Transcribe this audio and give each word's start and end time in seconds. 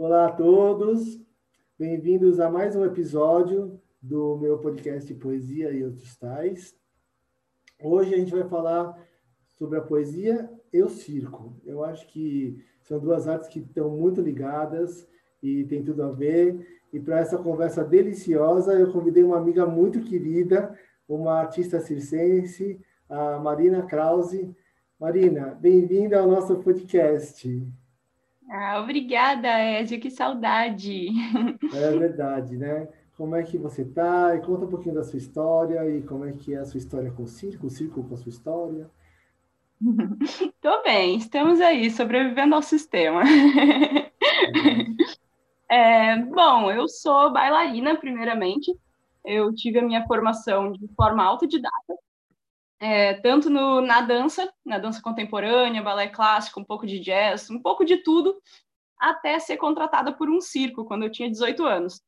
Olá 0.00 0.26
a 0.26 0.30
todos, 0.30 1.20
bem-vindos 1.76 2.38
a 2.38 2.48
mais 2.48 2.76
um 2.76 2.84
episódio 2.84 3.80
do 4.00 4.38
meu 4.38 4.56
podcast 4.56 5.12
Poesia 5.14 5.72
e 5.72 5.82
Outros 5.82 6.16
Tais. 6.16 6.72
Hoje 7.82 8.14
a 8.14 8.16
gente 8.16 8.30
vai 8.30 8.48
falar 8.48 8.96
sobre 9.48 9.76
a 9.76 9.82
poesia 9.82 10.48
e 10.72 10.80
o 10.84 10.88
circo. 10.88 11.60
Eu 11.64 11.82
acho 11.82 12.06
que 12.12 12.64
são 12.80 13.00
duas 13.00 13.26
artes 13.26 13.48
que 13.48 13.58
estão 13.58 13.90
muito 13.90 14.20
ligadas 14.20 15.04
e 15.42 15.64
tem 15.64 15.82
tudo 15.82 16.04
a 16.04 16.12
ver. 16.12 16.84
E 16.92 17.00
para 17.00 17.18
essa 17.18 17.36
conversa 17.36 17.82
deliciosa, 17.82 18.74
eu 18.74 18.92
convidei 18.92 19.24
uma 19.24 19.38
amiga 19.38 19.66
muito 19.66 20.00
querida, 20.04 20.78
uma 21.08 21.40
artista 21.40 21.80
circense, 21.80 22.80
a 23.08 23.40
Marina 23.40 23.82
Krause. 23.82 24.54
Marina, 24.96 25.58
bem-vinda 25.60 26.20
ao 26.20 26.28
nosso 26.28 26.54
podcast. 26.60 27.66
Ah, 28.50 28.80
obrigada, 28.80 29.48
Ézio, 29.48 30.00
que 30.00 30.10
saudade. 30.10 31.08
É 31.74 31.90
verdade, 31.90 32.56
né? 32.56 32.88
Como 33.16 33.36
é 33.36 33.42
que 33.42 33.58
você 33.58 33.82
está? 33.82 34.34
E 34.36 34.40
conta 34.40 34.64
um 34.64 34.70
pouquinho 34.70 34.94
da 34.94 35.02
sua 35.02 35.18
história 35.18 35.88
e 35.90 36.02
como 36.02 36.24
é 36.24 36.32
que 36.32 36.54
é 36.54 36.58
a 36.58 36.64
sua 36.64 36.78
história 36.78 37.10
com 37.10 37.24
o 37.24 37.26
circo, 37.26 37.66
o 37.66 37.70
circo 37.70 38.02
com 38.02 38.14
a 38.14 38.16
sua 38.16 38.30
história. 38.30 38.88
Tô 40.60 40.82
bem, 40.82 41.16
estamos 41.16 41.60
aí, 41.60 41.90
sobrevivendo 41.90 42.54
ao 42.54 42.62
sistema. 42.62 43.22
É, 45.70 46.16
bom, 46.16 46.70
eu 46.70 46.88
sou 46.88 47.30
bailarina, 47.30 47.94
primeiramente. 47.96 48.74
Eu 49.24 49.54
tive 49.54 49.78
a 49.78 49.82
minha 49.82 50.06
formação 50.06 50.72
de 50.72 50.88
forma 50.94 51.22
autodidata, 51.22 51.94
é, 52.80 53.14
tanto 53.14 53.50
no, 53.50 53.80
na 53.80 54.00
dança, 54.00 54.52
na 54.64 54.78
dança 54.78 55.02
contemporânea, 55.02 55.82
balé 55.82 56.08
clássico, 56.08 56.60
um 56.60 56.64
pouco 56.64 56.86
de 56.86 57.00
jazz, 57.00 57.50
um 57.50 57.60
pouco 57.60 57.84
de 57.84 57.98
tudo, 57.98 58.40
até 58.98 59.38
ser 59.38 59.56
contratada 59.56 60.12
por 60.12 60.28
um 60.28 60.40
circo 60.40 60.84
quando 60.84 61.04
eu 61.04 61.10
tinha 61.10 61.30
18 61.30 61.64
anos, 61.64 62.00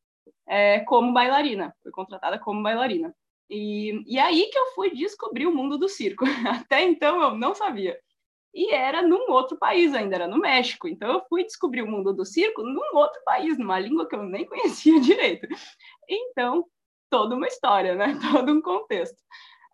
é, 0.46 0.80
como 0.80 1.12
bailarina. 1.12 1.74
Fui 1.82 1.92
contratada 1.92 2.38
como 2.38 2.62
bailarina. 2.62 3.14
E, 3.48 4.02
e 4.06 4.18
aí 4.18 4.48
que 4.50 4.58
eu 4.58 4.66
fui 4.74 4.90
descobrir 4.94 5.46
o 5.46 5.54
mundo 5.54 5.76
do 5.76 5.88
circo. 5.88 6.24
Até 6.48 6.84
então 6.84 7.20
eu 7.20 7.34
não 7.34 7.54
sabia. 7.54 7.98
E 8.54 8.72
era 8.72 9.02
num 9.02 9.30
outro 9.30 9.56
país 9.56 9.94
ainda, 9.94 10.16
era 10.16 10.28
no 10.28 10.38
México. 10.38 10.88
Então 10.88 11.12
eu 11.12 11.22
fui 11.28 11.44
descobrir 11.44 11.82
o 11.82 11.90
mundo 11.90 12.12
do 12.12 12.24
circo 12.24 12.62
num 12.62 12.96
outro 12.96 13.20
país, 13.24 13.58
numa 13.58 13.78
língua 13.78 14.08
que 14.08 14.14
eu 14.14 14.22
nem 14.22 14.46
conhecia 14.46 15.00
direito. 15.00 15.46
Então, 16.08 16.64
toda 17.08 17.34
uma 17.34 17.46
história, 17.46 17.94
né? 17.94 18.16
Todo 18.32 18.52
um 18.52 18.62
contexto. 18.62 19.20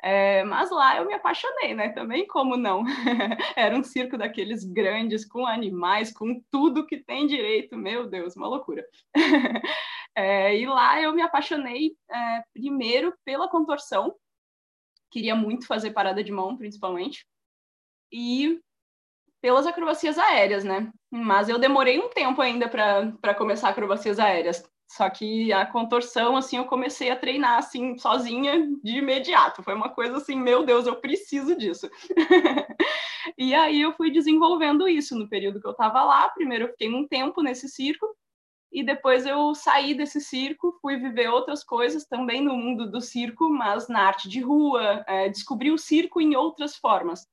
É, 0.02 0.44
mas 0.44 0.70
lá 0.70 0.97
eu 0.98 1.06
me 1.06 1.14
apaixonei, 1.14 1.75
né? 1.75 1.89
Também 1.91 2.27
como 2.27 2.56
não? 2.56 2.84
Era 3.56 3.77
um 3.77 3.83
circo 3.83 4.16
daqueles 4.16 4.64
grandes, 4.64 5.25
com 5.25 5.47
animais, 5.47 6.12
com 6.12 6.41
tudo 6.50 6.86
que 6.86 6.98
tem 6.98 7.27
direito. 7.27 7.77
Meu 7.77 8.06
Deus, 8.08 8.36
uma 8.36 8.48
loucura. 8.48 8.84
É, 10.19 10.58
e 10.58 10.64
lá 10.64 10.98
eu 10.98 11.12
me 11.12 11.20
apaixonei 11.20 11.94
é, 12.11 12.42
primeiro 12.55 13.12
pela 13.22 13.50
contorção. 13.50 14.14
Queria 15.11 15.36
muito 15.36 15.66
fazer 15.66 15.91
parada 15.91 16.25
de 16.25 16.33
mão, 16.33 16.56
principalmente. 16.56 17.27
E 18.10 18.58
pelas 19.42 19.66
acrobacias 19.66 20.19
aéreas, 20.19 20.64
né? 20.64 20.91
Mas 21.10 21.50
eu 21.50 21.58
demorei 21.58 21.98
um 21.98 22.08
tempo 22.08 22.41
ainda 22.41 22.66
para 22.66 23.34
começar 23.34 23.69
acrobacias 23.69 24.19
aéreas. 24.19 24.64
Só 24.88 25.10
que 25.10 25.52
a 25.52 25.66
contorção, 25.66 26.36
assim, 26.36 26.56
eu 26.56 26.64
comecei 26.64 27.10
a 27.10 27.16
treinar, 27.16 27.58
assim, 27.58 27.98
sozinha 27.98 28.68
de 28.82 28.98
imediato. 28.98 29.62
Foi 29.62 29.74
uma 29.74 29.88
coisa 29.88 30.16
assim, 30.18 30.36
meu 30.36 30.64
Deus, 30.64 30.86
eu 30.86 30.96
preciso 30.96 31.56
disso. 31.56 31.90
e 33.36 33.54
aí 33.54 33.80
eu 33.80 33.92
fui 33.92 34.10
desenvolvendo 34.10 34.88
isso 34.88 35.18
no 35.18 35.28
período 35.28 35.60
que 35.60 35.66
eu 35.66 35.72
estava 35.72 36.04
lá. 36.04 36.28
Primeiro 36.30 36.64
eu 36.66 36.70
fiquei 36.70 36.88
um 36.88 37.06
tempo 37.06 37.42
nesse 37.42 37.68
circo, 37.68 38.06
e 38.72 38.84
depois 38.84 39.24
eu 39.26 39.54
saí 39.54 39.94
desse 39.94 40.20
circo, 40.20 40.78
fui 40.82 40.96
viver 40.98 41.28
outras 41.28 41.64
coisas 41.64 42.04
também 42.04 42.42
no 42.42 42.56
mundo 42.56 42.90
do 42.90 43.00
circo, 43.00 43.48
mas 43.48 43.88
na 43.88 44.02
arte 44.02 44.28
de 44.28 44.41
rua, 44.41 45.04
é, 45.06 45.28
descobri 45.28 45.70
o 45.70 45.78
circo 45.78 46.20
em 46.20 46.36
outras 46.36 46.76
formas. 46.76 47.26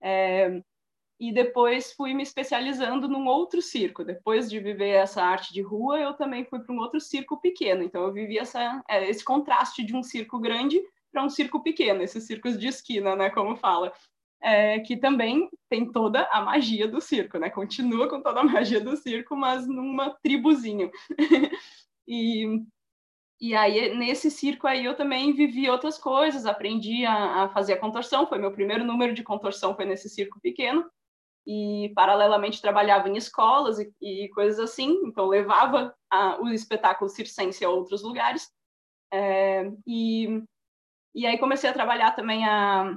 É, 0.00 0.62
e 1.18 1.32
depois 1.32 1.92
fui 1.92 2.12
me 2.12 2.22
especializando 2.22 3.08
num 3.08 3.26
outro 3.26 3.62
circo. 3.62 4.04
Depois 4.04 4.50
de 4.50 4.60
viver 4.60 4.90
essa 4.90 5.22
arte 5.22 5.52
de 5.52 5.62
rua, 5.62 5.98
eu 5.98 6.14
também 6.14 6.44
fui 6.44 6.60
para 6.60 6.74
um 6.74 6.78
outro 6.78 7.00
circo 7.00 7.40
pequeno. 7.40 7.82
Então 7.82 8.02
eu 8.02 8.12
vivi 8.12 8.38
essa, 8.38 8.82
é, 8.88 9.08
esse 9.08 9.24
contraste 9.24 9.82
de 9.82 9.96
um 9.96 10.02
circo 10.02 10.38
grande 10.38 10.80
para 11.10 11.24
um 11.24 11.30
circo 11.30 11.62
pequeno, 11.62 12.02
esses 12.02 12.26
circos 12.26 12.58
de 12.58 12.68
esquina, 12.68 13.16
né, 13.16 13.30
como 13.30 13.56
fala. 13.56 13.92
É, 14.42 14.80
que 14.80 14.98
também 14.98 15.48
tem 15.68 15.90
toda 15.90 16.22
a 16.30 16.42
magia 16.42 16.86
do 16.86 17.00
circo, 17.00 17.38
né? 17.38 17.48
Continua 17.48 18.06
com 18.06 18.20
toda 18.20 18.40
a 18.40 18.44
magia 18.44 18.78
do 18.78 18.94
circo, 18.94 19.34
mas 19.34 19.66
numa 19.66 20.10
tribuzinho. 20.22 20.90
e, 22.06 22.62
e 23.40 23.54
aí, 23.56 23.96
nesse 23.96 24.30
circo 24.30 24.66
aí, 24.66 24.84
eu 24.84 24.94
também 24.94 25.32
vivi 25.32 25.70
outras 25.70 25.96
coisas, 25.96 26.44
aprendi 26.44 27.06
a, 27.06 27.44
a 27.44 27.48
fazer 27.48 27.72
a 27.72 27.80
contorção, 27.80 28.26
foi 28.26 28.38
meu 28.38 28.52
primeiro 28.52 28.84
número 28.84 29.14
de 29.14 29.22
contorção, 29.22 29.74
foi 29.74 29.86
nesse 29.86 30.10
circo 30.10 30.38
pequeno 30.38 30.84
e 31.46 31.92
paralelamente 31.94 32.60
trabalhava 32.60 33.08
em 33.08 33.16
escolas 33.16 33.78
e, 33.78 33.92
e 34.00 34.28
coisas 34.30 34.58
assim, 34.58 34.90
então 35.04 35.26
levava 35.26 35.94
a, 36.10 36.40
o 36.40 36.48
espetáculo 36.48 37.08
circense 37.08 37.64
a 37.64 37.70
outros 37.70 38.02
lugares. 38.02 38.50
É, 39.12 39.70
e, 39.86 40.42
e 41.14 41.24
aí 41.24 41.38
comecei 41.38 41.70
a 41.70 41.74
trabalhar 41.74 42.12
também 42.16 42.44
a, 42.44 42.96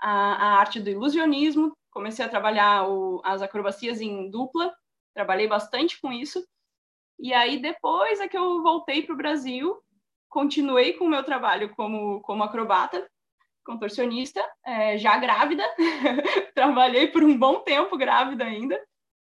a, 0.00 0.10
a 0.10 0.58
arte 0.58 0.80
do 0.80 0.88
ilusionismo, 0.88 1.76
comecei 1.90 2.24
a 2.24 2.28
trabalhar 2.28 2.88
o, 2.88 3.20
as 3.24 3.42
acrobacias 3.42 4.00
em 4.00 4.30
dupla, 4.30 4.72
trabalhei 5.12 5.48
bastante 5.48 6.00
com 6.00 6.12
isso. 6.12 6.46
E 7.18 7.34
aí 7.34 7.60
depois 7.60 8.20
é 8.20 8.28
que 8.28 8.38
eu 8.38 8.62
voltei 8.62 9.02
para 9.02 9.14
o 9.14 9.18
Brasil, 9.18 9.76
continuei 10.28 10.92
com 10.92 11.06
o 11.06 11.08
meu 11.08 11.24
trabalho 11.24 11.74
como, 11.74 12.20
como 12.20 12.44
acrobata, 12.44 13.10
contorcionista, 13.68 14.42
é, 14.64 14.96
já 14.96 15.18
grávida, 15.18 15.62
trabalhei 16.54 17.08
por 17.08 17.22
um 17.22 17.38
bom 17.38 17.60
tempo 17.60 17.98
grávida 17.98 18.42
ainda, 18.44 18.82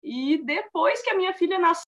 e 0.01 0.37
depois 0.37 1.01
que 1.03 1.09
a 1.09 1.15
minha 1.17 1.33
filha 1.33 1.59
nasceu, 1.59 1.83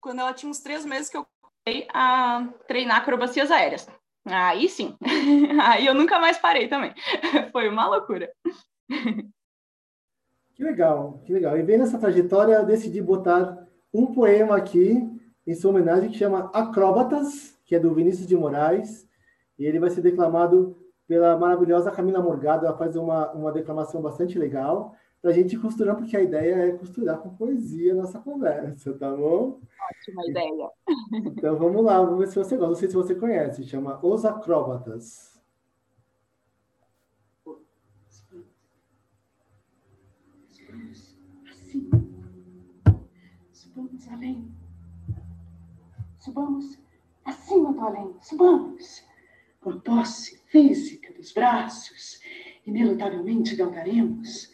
quando 0.00 0.20
ela 0.20 0.32
tinha 0.32 0.48
uns 0.48 0.60
três 0.60 0.84
meses 0.84 1.10
que 1.10 1.16
eu 1.16 1.26
comecei 1.40 1.88
a 1.92 2.48
treinar 2.68 2.98
acrobacias 2.98 3.50
aéreas. 3.50 3.88
Aí 4.24 4.68
sim, 4.68 4.96
aí 5.64 5.86
eu 5.86 5.94
nunca 5.94 6.20
mais 6.20 6.38
parei 6.38 6.68
também. 6.68 6.94
Foi 7.50 7.68
uma 7.68 7.88
loucura. 7.88 8.32
Que 10.54 10.62
legal, 10.62 11.20
que 11.26 11.32
legal. 11.32 11.58
E 11.58 11.64
bem 11.64 11.78
nessa 11.78 11.98
trajetória, 11.98 12.54
eu 12.54 12.64
decidi 12.64 13.02
botar 13.02 13.66
um 13.92 14.14
poema 14.14 14.56
aqui 14.56 15.19
em 15.46 15.54
sua 15.54 15.70
homenagem 15.70 16.10
que 16.10 16.18
chama 16.18 16.50
Acróbatas, 16.52 17.58
que 17.64 17.74
é 17.74 17.78
do 17.78 17.94
Vinícius 17.94 18.26
de 18.26 18.36
Moraes, 18.36 19.08
e 19.58 19.64
ele 19.64 19.78
vai 19.78 19.90
ser 19.90 20.00
declamado 20.00 20.76
pela 21.06 21.36
maravilhosa 21.36 21.90
Camila 21.90 22.22
Morgado. 22.22 22.66
Ela 22.66 22.76
faz 22.76 22.96
uma, 22.96 23.30
uma 23.32 23.52
declamação 23.52 24.00
bastante 24.00 24.38
legal 24.38 24.94
para 25.20 25.30
a 25.30 25.34
gente 25.34 25.58
costurar, 25.58 25.96
porque 25.96 26.16
a 26.16 26.22
ideia 26.22 26.54
é 26.54 26.72
costurar 26.72 27.18
com 27.18 27.34
poesia 27.34 27.92
a 27.92 27.96
nossa 27.96 28.18
conversa, 28.18 28.94
tá 28.94 29.14
bom? 29.14 29.60
Ótima 29.90 30.26
ideia. 30.28 30.70
Então 31.26 31.56
vamos 31.56 31.84
lá, 31.84 32.00
vamos 32.00 32.18
ver 32.20 32.28
se 32.28 32.36
você 32.36 32.56
gosta. 32.56 32.70
Não 32.70 32.74
sei 32.74 32.88
se 32.88 32.94
você 32.94 33.14
conhece, 33.14 33.64
chama 33.64 33.98
Os 34.02 34.24
Acróbatas. 34.24 35.30
Assim, 41.50 41.90
além 44.10 44.59
Subamos 46.30 46.78
acima 47.24 47.72
do 47.72 47.80
além, 47.80 48.14
subamos. 48.22 49.02
Com 49.60 49.70
a 49.70 49.80
posse 49.80 50.40
física 50.46 51.12
dos 51.12 51.32
braços, 51.32 52.20
inelutavelmente 52.64 53.56
galgaremos 53.56 54.52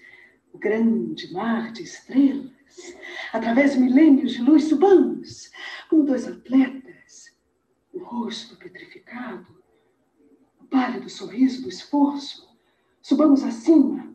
o 0.55 0.59
grande 0.59 1.31
mar 1.35 1.71
de 1.73 1.83
estrelas. 1.83 2.97
Através 3.31 3.75
de 3.75 3.81
milênios 3.81 4.33
de 4.33 4.41
luz, 4.41 4.65
subamos 4.65 5.51
como 5.91 6.05
dois 6.05 6.27
atletas, 6.27 7.37
o 7.93 7.99
rosto 7.99 8.57
petrificado, 8.57 9.63
o 10.59 10.65
pálido 10.65 11.11
sorriso 11.11 11.61
do 11.61 11.69
esforço. 11.69 12.49
Subamos 13.03 13.45
acima, 13.45 14.15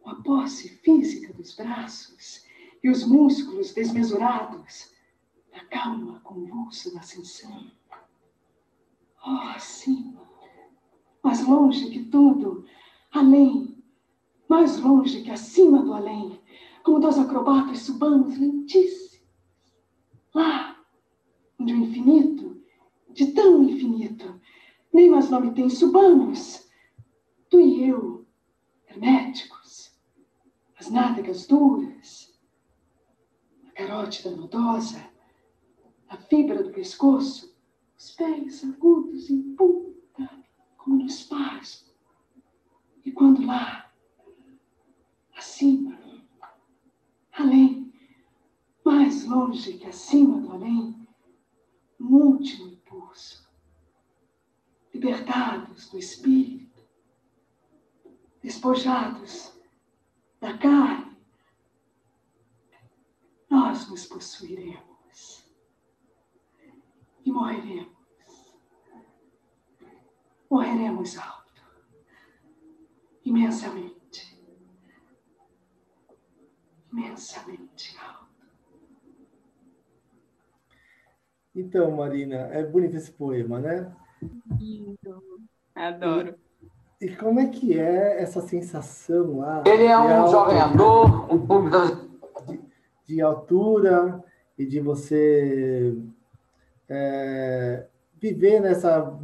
com 0.00 0.10
a 0.10 0.22
posse 0.22 0.68
física 0.68 1.32
dos 1.32 1.56
braços 1.56 2.46
e 2.84 2.88
os 2.88 3.04
músculos 3.04 3.74
desmesurados 3.74 4.91
a 5.52 5.64
calma 5.66 6.20
convulsa 6.20 6.92
da 6.92 7.00
ascensão. 7.00 7.70
Oh, 9.24 9.48
acima, 9.54 10.20
mais 11.22 11.46
longe 11.46 11.90
que 11.90 12.04
tudo, 12.04 12.64
além, 13.12 13.76
mais 14.48 14.78
longe 14.80 15.22
que 15.22 15.30
acima 15.30 15.82
do 15.82 15.92
além, 15.92 16.40
como 16.82 16.98
dois 16.98 17.18
acrobatas 17.18 17.80
subamos 17.80 18.36
lentíssimos. 18.38 19.22
Lá, 20.34 20.76
onde 21.58 21.72
o 21.72 21.76
infinito, 21.76 22.60
de 23.10 23.32
tão 23.32 23.62
infinito, 23.62 24.40
nem 24.92 25.10
mais 25.10 25.30
nome 25.30 25.52
tem, 25.52 25.68
subamos, 25.68 26.68
tu 27.48 27.60
e 27.60 27.84
eu, 27.88 28.26
herméticos, 28.88 29.92
as 30.76 30.90
nádegas 30.90 31.46
duras, 31.46 32.36
a 33.68 33.70
carótida 33.72 34.30
nodosa, 34.30 35.11
a 36.12 36.16
fibra 36.18 36.62
do 36.62 36.70
pescoço, 36.70 37.56
os 37.96 38.10
pés 38.10 38.62
agudos 38.64 39.30
em 39.30 39.54
punta, 39.56 40.28
como 40.76 40.96
no 40.98 41.06
espasmo. 41.06 41.90
E 43.02 43.10
quando 43.10 43.46
lá, 43.46 43.90
acima, 45.34 45.98
além, 47.32 47.90
mais 48.84 49.24
longe 49.24 49.78
que 49.78 49.86
acima 49.86 50.38
do 50.38 50.52
além, 50.52 51.08
um 51.98 52.14
último 52.14 52.68
impulso, 52.68 53.48
libertados 54.92 55.88
do 55.88 55.98
espírito, 55.98 56.86
despojados 58.42 59.58
da 60.38 60.58
carne, 60.58 61.16
nós 63.48 63.88
nos 63.88 64.04
possuiremos 64.04 64.92
morreremos. 67.32 67.92
Morreremos 70.50 71.16
alto, 71.18 71.62
imensamente, 73.24 74.38
imensamente 76.92 77.96
alto. 77.98 78.22
Então, 81.54 81.90
Marina, 81.92 82.36
é 82.52 82.64
bonito 82.64 82.96
esse 82.96 83.10
poema, 83.12 83.60
né? 83.60 83.94
Lindo. 84.58 85.22
Adoro. 85.74 86.34
E, 87.00 87.06
e 87.06 87.16
como 87.16 87.40
é 87.40 87.48
que 87.48 87.78
é 87.78 88.22
essa 88.22 88.40
sensação 88.42 89.38
lá? 89.38 89.62
Ele 89.66 89.84
é 89.84 89.88
de 89.88 89.92
um 89.94 89.96
alto- 90.14 90.30
jogador, 90.32 91.34
um 91.34 91.46
público 91.46 91.70
das- 91.70 91.98
de 93.06 93.20
altura 93.20 94.22
e 94.56 94.64
de 94.66 94.80
você 94.80 95.96
é, 96.94 97.86
viver 98.20 98.60
nessa, 98.60 99.18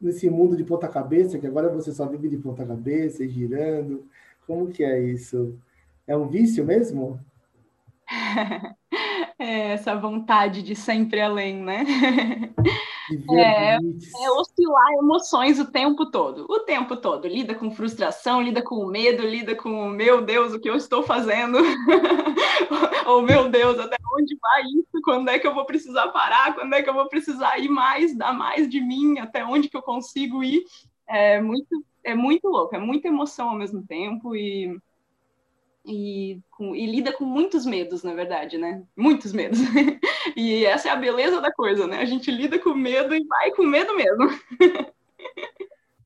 nesse 0.00 0.30
mundo 0.30 0.56
de 0.56 0.62
ponta 0.62 0.86
cabeça, 0.86 1.38
que 1.38 1.46
agora 1.46 1.68
você 1.68 1.92
só 1.92 2.06
vive 2.06 2.28
de 2.28 2.36
ponta 2.36 2.64
cabeça 2.64 3.24
e 3.24 3.28
girando. 3.28 4.06
Como 4.46 4.68
que 4.68 4.84
é 4.84 5.00
isso? 5.02 5.58
É 6.06 6.16
um 6.16 6.28
vício 6.28 6.64
mesmo? 6.64 7.18
É 9.40 9.70
essa 9.70 9.94
vontade 9.94 10.62
de 10.62 10.74
sempre 10.74 11.20
além, 11.20 11.62
né? 11.62 11.84
É? 13.30 13.76
É 13.76 14.30
oscilar 14.32 14.92
emoções 14.98 15.58
o 15.58 15.70
tempo 15.70 16.10
todo. 16.10 16.44
O 16.46 16.60
tempo 16.60 16.94
todo. 16.94 17.26
Lida 17.26 17.54
com 17.54 17.70
frustração, 17.70 18.42
lida 18.42 18.60
com 18.60 18.84
medo, 18.84 19.22
lida 19.26 19.54
com, 19.54 19.88
meu 19.88 20.20
Deus, 20.20 20.52
o 20.52 20.60
que 20.60 20.68
eu 20.68 20.76
estou 20.76 21.02
fazendo? 21.02 21.56
Ou, 23.06 23.22
meu 23.22 23.48
Deus, 23.48 23.78
até 23.78 23.96
onde 24.14 24.36
vai 24.40 24.62
isso? 24.64 25.00
Quando 25.04 25.28
é 25.30 25.38
que 25.38 25.46
eu 25.46 25.54
vou 25.54 25.64
precisar 25.66 26.08
parar? 26.08 26.54
Quando 26.54 26.74
é 26.74 26.82
que 26.82 26.88
eu 26.88 26.94
vou 26.94 27.08
precisar 27.08 27.58
ir 27.58 27.68
mais, 27.68 28.16
dar 28.16 28.32
mais 28.32 28.68
de 28.68 28.80
mim? 28.80 29.18
Até 29.18 29.44
onde 29.44 29.68
que 29.68 29.76
eu 29.76 29.82
consigo 29.82 30.42
ir? 30.42 30.64
É 31.06 31.40
muito, 31.40 31.84
é 32.04 32.14
muito 32.14 32.48
louco, 32.48 32.74
é 32.76 32.78
muita 32.78 33.08
emoção 33.08 33.50
ao 33.50 33.56
mesmo 33.56 33.82
tempo 33.86 34.36
e, 34.36 34.78
e, 35.84 36.40
com- 36.50 36.74
e 36.74 36.86
lida 36.86 37.12
com 37.12 37.24
muitos 37.24 37.64
medos, 37.64 38.02
na 38.02 38.14
verdade, 38.14 38.58
né? 38.58 38.82
Muitos 38.96 39.32
medos. 39.32 39.58
E 40.36 40.64
essa 40.66 40.88
é 40.88 40.92
a 40.92 40.96
beleza 40.96 41.40
da 41.40 41.50
coisa, 41.50 41.86
né? 41.86 41.98
A 41.98 42.04
gente 42.04 42.30
lida 42.30 42.58
com 42.58 42.74
medo 42.74 43.14
e 43.14 43.24
vai 43.24 43.50
com 43.52 43.62
medo 43.64 43.96
mesmo. 43.96 44.28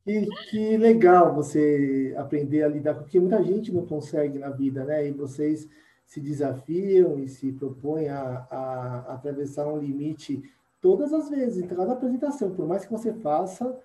Que, 0.05 0.27
que 0.51 0.77
legal 0.79 1.33
você 1.33 2.13
aprender 2.19 2.65
a 2.65 2.69
lidar 2.69 2.95
com 2.95 3.03
o 3.03 3.07
que 3.07 3.21
muita 3.21 3.41
gente 3.43 3.71
não 3.71 3.87
consegue 3.87 4.37
na 4.37 4.51
vida, 4.51 4.85
né? 4.85 5.07
E 5.07 5.13
vocês 5.13 5.69
se 6.07 6.21
desafiam 6.21 7.19
e 7.19 7.29
se 7.29 7.53
propõem 7.53 8.09
a, 8.09 8.47
a 8.51 9.15
atravessar 9.15 9.67
um 9.67 9.79
limite 9.79 10.43
todas 10.81 11.13
as 11.13 11.31
vezes, 11.31 11.63
em 11.63 11.67
cada 11.67 11.93
apresentação, 11.93 12.51
por 12.55 12.67
mais 12.67 12.85
que 12.85 12.93
você 12.93 13.13
faça, 13.15 13.79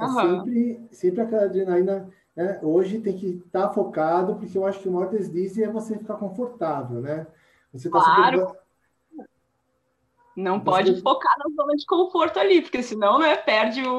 é 0.00 0.04
Aham. 0.04 0.44
sempre, 0.44 0.88
sempre 0.92 1.20
aquela 1.20 1.44
adrenalina, 1.44 2.08
né? 2.36 2.60
Hoje 2.62 3.00
tem 3.00 3.16
que 3.16 3.42
estar 3.44 3.70
focado, 3.70 4.36
porque 4.36 4.56
eu 4.56 4.64
acho 4.64 4.80
que 4.80 4.88
o 4.88 4.92
maior 4.92 5.10
deslize 5.10 5.62
é 5.62 5.68
você 5.70 5.98
ficar 5.98 6.14
confortável, 6.14 7.00
né? 7.00 7.26
Você 7.72 7.88
está 7.88 8.00
Claro. 8.00 8.56
Não 10.36 10.58
Você- 10.58 10.64
pode 10.64 11.00
focar 11.02 11.34
na 11.38 11.54
zona 11.54 11.74
de 11.76 11.84
conforto 11.84 12.38
ali, 12.38 12.62
porque 12.62 12.82
senão, 12.82 13.18
né, 13.18 13.36
perde 13.36 13.82
o, 13.82 13.92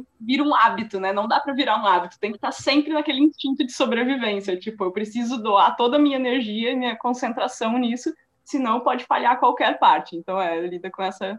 o- 0.00 0.06
vira 0.20 0.42
um 0.42 0.54
hábito, 0.54 0.98
né? 0.98 1.12
Não 1.12 1.28
dá 1.28 1.40
para 1.40 1.54
virar 1.54 1.80
um 1.82 1.86
hábito, 1.86 2.18
tem 2.18 2.32
que 2.32 2.36
estar 2.36 2.52
sempre 2.52 2.92
naquele 2.92 3.20
instinto 3.20 3.64
de 3.64 3.72
sobrevivência, 3.72 4.58
tipo, 4.58 4.84
eu 4.84 4.92
preciso 4.92 5.40
doar 5.42 5.76
toda 5.76 5.96
a 5.96 6.00
minha 6.00 6.16
energia 6.16 6.72
e 6.72 6.76
minha 6.76 6.96
concentração 6.96 7.78
nisso, 7.78 8.12
senão 8.44 8.80
pode 8.80 9.04
falhar 9.04 9.38
qualquer 9.38 9.78
parte. 9.78 10.16
Então, 10.16 10.40
é, 10.40 10.66
lida 10.66 10.90
com 10.90 11.02
essa 11.02 11.38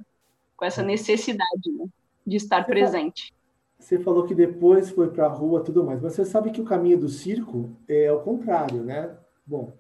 com 0.57 0.63
essa 0.63 0.81
necessidade, 0.81 1.69
né, 1.73 1.85
de 2.25 2.37
estar 2.37 2.61
Você 2.63 2.67
presente. 2.71 3.33
Você 3.77 3.99
falou 3.99 4.25
que 4.25 4.33
depois 4.33 4.89
foi 4.89 5.09
para 5.09 5.25
a 5.25 5.29
rua 5.29 5.61
tudo 5.61 5.83
mais, 5.83 6.01
mas 6.01 6.13
você 6.13 6.23
sabe 6.23 6.49
que 6.49 6.61
o 6.61 6.65
caminho 6.65 6.97
do 6.97 7.09
circo 7.09 7.75
é 7.89 8.09
o 8.09 8.21
contrário, 8.21 8.81
né? 8.81 9.13
Bom, 9.45 9.73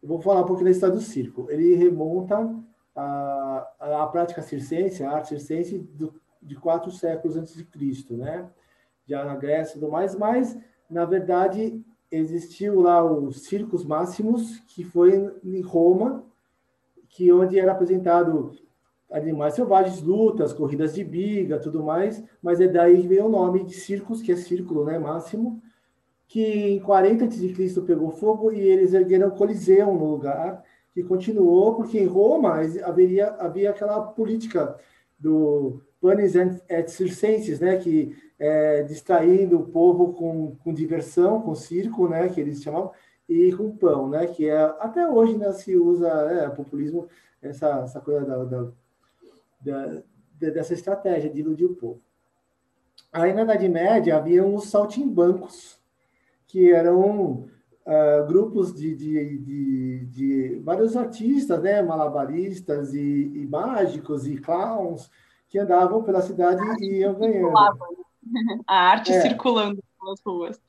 eu 0.00 0.08
vou 0.08 0.22
falar 0.22 0.42
um 0.42 0.46
pouquinho 0.46 0.66
da 0.66 0.70
história 0.70 0.94
do 0.94 1.00
circo. 1.00 1.48
Ele 1.50 1.74
remonta 1.74 2.48
a, 2.94 3.68
a, 3.80 4.06
prática 4.06 4.42
circense, 4.42 5.02
a 5.02 5.10
arte 5.10 5.28
circense 5.28 5.78
do, 5.78 6.14
de 6.40 6.54
quatro 6.54 6.90
séculos 6.90 7.36
antes 7.36 7.54
de 7.54 7.64
Cristo, 7.64 8.16
né? 8.16 8.48
Já 9.06 9.24
na 9.24 9.36
Grécia 9.36 9.76
e 9.76 9.80
tudo 9.80 9.90
mais, 9.90 10.14
mas, 10.14 10.58
na 10.88 11.04
verdade, 11.04 11.82
existiu 12.10 12.80
lá 12.80 13.04
os 13.04 13.42
circos 13.42 13.84
máximos, 13.84 14.60
que 14.68 14.84
foi 14.84 15.32
em 15.42 15.60
Roma, 15.60 16.24
que 17.08 17.32
onde 17.32 17.58
era 17.58 17.72
apresentado 17.72 18.52
animais 19.10 19.54
selvagens, 19.54 20.02
lutas, 20.02 20.52
corridas 20.52 20.94
de 20.94 21.04
biga, 21.04 21.58
tudo 21.58 21.82
mais, 21.82 22.22
mas 22.42 22.60
é 22.60 22.66
daí 22.66 23.02
que 23.02 23.08
veio 23.08 23.26
o 23.26 23.30
nome 23.30 23.64
de 23.64 23.74
circos, 23.74 24.20
que 24.20 24.32
é 24.32 24.36
círculo, 24.36 24.84
né, 24.84 24.98
máximo, 24.98 25.62
que 26.26 26.42
em 26.42 26.80
40 26.80 27.26
a.C. 27.26 27.80
pegou 27.82 28.10
fogo 28.10 28.50
e 28.50 28.58
eles 28.58 28.92
ergueram 28.92 29.28
o 29.28 29.36
Coliseu 29.36 29.92
no 29.92 30.10
lugar, 30.10 30.64
que 30.94 31.02
continuou, 31.02 31.74
porque 31.74 31.98
em 31.98 32.06
Roma 32.06 32.60
haveria, 32.84 33.34
havia 33.34 33.70
aquela 33.70 34.00
política 34.00 34.78
do 35.18 35.82
panis 36.00 36.34
et 36.36 36.88
circenses, 36.88 37.60
né, 37.60 37.76
que 37.76 38.16
é, 38.38 38.82
distraindo 38.82 39.58
o 39.58 39.66
povo 39.66 40.12
com, 40.14 40.54
com 40.62 40.72
diversão, 40.72 41.42
com 41.42 41.54
circo, 41.54 42.08
né, 42.08 42.28
que 42.28 42.40
eles 42.40 42.62
chamavam, 42.62 42.92
e 43.28 43.52
com 43.52 43.76
pão, 43.76 44.08
né, 44.08 44.26
que 44.26 44.48
é, 44.48 44.62
até 44.78 45.08
hoje 45.08 45.36
né, 45.36 45.52
se 45.52 45.76
usa 45.76 46.08
é, 46.08 46.48
populismo, 46.48 47.08
essa, 47.42 47.80
essa 47.80 48.00
coisa 48.00 48.24
da, 48.24 48.44
da 48.44 48.70
da, 49.64 50.02
dessa 50.38 50.74
estratégia 50.74 51.30
de 51.30 51.40
iludir 51.40 51.64
o 51.64 51.74
povo. 51.74 52.00
Aí 53.12 53.32
na 53.32 53.42
Idade 53.42 53.68
Média 53.68 54.16
havia 54.16 54.44
os 54.44 54.68
saltimbancos, 54.68 55.80
que 56.46 56.70
eram 56.70 57.48
uh, 57.86 58.26
grupos 58.26 58.74
de, 58.74 58.94
de, 58.94 59.38
de, 59.38 60.06
de, 60.06 60.60
vários 60.64 60.96
artistas, 60.96 61.62
né, 61.62 61.82
malabaristas 61.82 62.94
e, 62.94 63.32
e, 63.34 63.46
mágicos 63.46 64.26
e 64.26 64.36
clowns 64.36 65.10
que 65.48 65.58
andavam 65.58 66.02
pela 66.02 66.22
cidade 66.22 66.62
e 66.82 67.00
iam 67.00 67.14
ganhando. 67.14 67.52
A 68.66 68.90
arte 68.90 69.12
é. 69.12 69.20
circulando 69.20 69.82
pelas 70.00 70.20
ruas. 70.24 70.60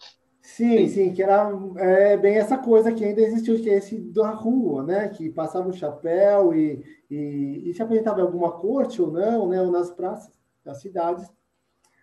Sim, 0.42 0.88
sim, 0.88 1.12
que 1.12 1.24
era 1.24 1.50
é, 1.78 2.16
bem 2.16 2.36
essa 2.36 2.56
coisa 2.56 2.92
que 2.92 3.04
ainda 3.04 3.20
existiu, 3.20 3.60
que 3.60 3.68
é 3.68 3.78
esse 3.78 4.00
da 4.00 4.30
rua, 4.30 4.84
né? 4.84 5.10
Que 5.10 5.28
passava 5.32 5.68
o 5.68 5.74
chapéu 5.74 6.54
e, 6.54 6.84
e, 7.10 7.64
e, 7.66 7.74
se 7.74 7.82
apresentava 7.82 8.20
em 8.20 8.24
alguma 8.24 8.52
corte 8.52 9.02
ou 9.02 9.12
não, 9.12 9.50
né? 9.50 9.60
Ou 9.60 9.72
nas 9.72 9.90
praças 9.90 10.32
das 10.64 10.82
cidades. 10.82 11.28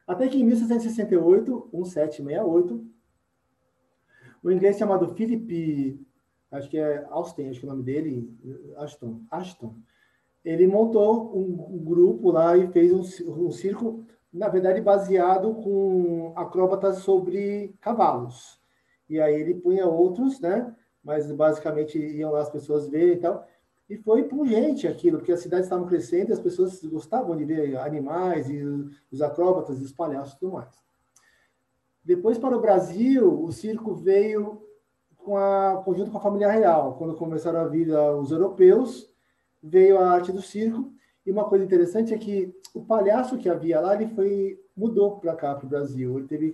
Até 0.07 0.27
que 0.27 0.41
em 0.41 0.45
1768, 0.45 1.71
1768, 1.73 2.85
o 4.43 4.51
inglês 4.51 4.79
chamado 4.79 5.15
Philip, 5.15 6.01
acho 6.51 6.69
que 6.69 6.79
é 6.79 7.07
Austin, 7.11 7.49
acho 7.49 7.61
que 7.61 7.67
é 7.67 7.69
o 7.69 7.73
nome 7.73 7.85
dele, 7.85 8.37
Ashton, 8.77 9.21
Ashton 9.31 9.75
ele 10.45 10.67
montou 10.67 11.37
um, 11.37 11.77
um 11.77 11.85
grupo 11.85 12.33
lá 12.33 12.57
e 12.57 12.67
fez 12.67 12.93
um, 12.93 13.47
um 13.47 13.53
circo 13.53 14.05
na 14.33 14.49
verdade, 14.49 14.81
baseado 14.81 15.55
com 15.57 16.33
acróbatas 16.35 16.99
sobre 16.99 17.75
cavalos. 17.81 18.59
E 19.09 19.21
aí 19.21 19.35
ele 19.35 19.55
punha 19.55 19.87
outros, 19.87 20.41
né? 20.41 20.75
Mas 21.05 21.31
basicamente 21.31 21.99
iam 21.99 22.33
lá 22.33 22.41
as 22.41 22.49
pessoas 22.49 22.89
ver 22.89 23.17
e 23.17 23.17
tal. 23.19 23.47
E 23.91 23.99
foi 23.99 24.23
pungente 24.23 24.89
aquilo, 24.89 25.19
porque 25.19 25.33
as 25.33 25.41
cidades 25.41 25.67
estavam 25.67 25.87
crescendo 25.87 26.31
e 26.31 26.33
as 26.33 26.41
pessoas 26.41 26.83
gostavam 26.85 27.37
de 27.37 27.45
ver 27.45 27.77
animais 27.77 28.49
e 28.49 28.63
os 29.11 29.21
acróbatas 29.21 29.79
e 29.81 29.83
os 29.83 29.93
palhaços 29.93 30.35
e 30.35 30.39
tudo 30.39 30.53
mais. 30.53 30.83
Depois, 32.05 32.39
para 32.39 32.57
o 32.57 32.61
Brasil, 32.61 33.45
o 33.45 33.53
circo 33.53 33.95
veio 33.95 34.63
com 35.17 35.37
a, 35.37 35.83
conjunto 35.85 36.11
com 36.11 36.19
a 36.19 36.23
família 36.23 36.51
real. 36.51 36.97
Quando 36.97 37.15
começaram 37.15 37.61
a 37.61 37.69
vir 37.69 37.91
os 37.91 38.31
europeus, 38.31 39.13
veio 39.63 39.99
a 39.99 40.11
arte 40.11 40.33
do 40.33 40.43
circo. 40.43 40.93
E 41.25 41.31
uma 41.31 41.45
coisa 41.45 41.65
interessante 41.65 42.13
é 42.13 42.19
que 42.19 42.53
o 42.75 42.85
palhaço 42.85 43.39
que 43.39 43.49
havia 43.49 43.81
lá, 43.81 43.95
ele 43.95 44.09
foi 44.15 44.59
mudou 44.77 45.19
para 45.19 45.37
cá, 45.37 45.55
para 45.55 45.67
o 45.67 45.69
Brasil. 45.69 46.19
Ele 46.19 46.27
teve 46.27 46.53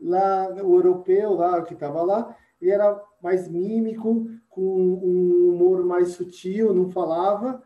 Lá, 0.00 0.48
o 0.64 0.74
europeu 0.74 1.34
lá 1.34 1.62
que 1.62 1.74
estava 1.74 2.02
lá, 2.02 2.36
ele 2.60 2.72
era 2.72 3.00
mais 3.22 3.48
mímico, 3.48 4.26
com 4.48 4.60
um 4.60 5.50
humor 5.50 5.84
mais 5.84 6.08
sutil, 6.08 6.74
não 6.74 6.90
falava. 6.90 7.62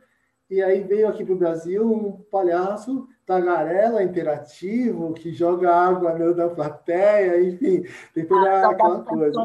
E 0.49 0.63
aí 0.63 0.83
veio 0.83 1.09
aqui 1.09 1.25
para 1.25 1.35
o 1.35 1.39
Brasil 1.39 1.85
um 1.85 2.13
palhaço 2.31 3.09
tagarela 3.27 4.05
interativo 4.05 5.13
que 5.13 5.33
joga 5.33 5.75
água 5.75 6.17
no, 6.17 6.35
na 6.35 6.49
plateia, 6.49 7.43
enfim, 7.43 7.85
tem 8.15 8.25
toda 8.25 8.49
ah, 8.49 8.71
aquela 8.71 9.03
coisa. 9.03 9.43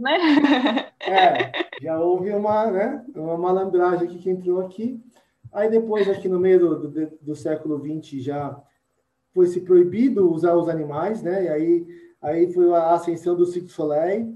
Né? 0.00 0.90
É, 1.00 1.52
já 1.80 1.98
houve 2.00 2.32
uma, 2.32 2.70
né, 2.70 3.04
uma 3.14 3.38
malandragem 3.38 4.08
aqui 4.08 4.18
que 4.18 4.30
entrou 4.30 4.60
aqui. 4.60 5.00
Aí 5.52 5.70
depois, 5.70 6.08
aqui 6.08 6.28
no 6.28 6.40
meio 6.40 6.58
do, 6.58 6.88
do, 6.88 7.18
do 7.22 7.36
século 7.36 7.78
XX, 7.78 8.22
já 8.22 8.60
foi 9.32 9.46
se 9.46 9.60
proibido 9.60 10.30
usar 10.30 10.54
os 10.54 10.68
animais, 10.68 11.22
né? 11.22 11.44
E 11.44 11.48
aí, 11.48 11.86
aí 12.20 12.52
foi 12.52 12.74
a 12.74 12.92
ascensão 12.94 13.36
do 13.36 13.46
Cirque 13.46 13.68
Soleil, 13.68 14.34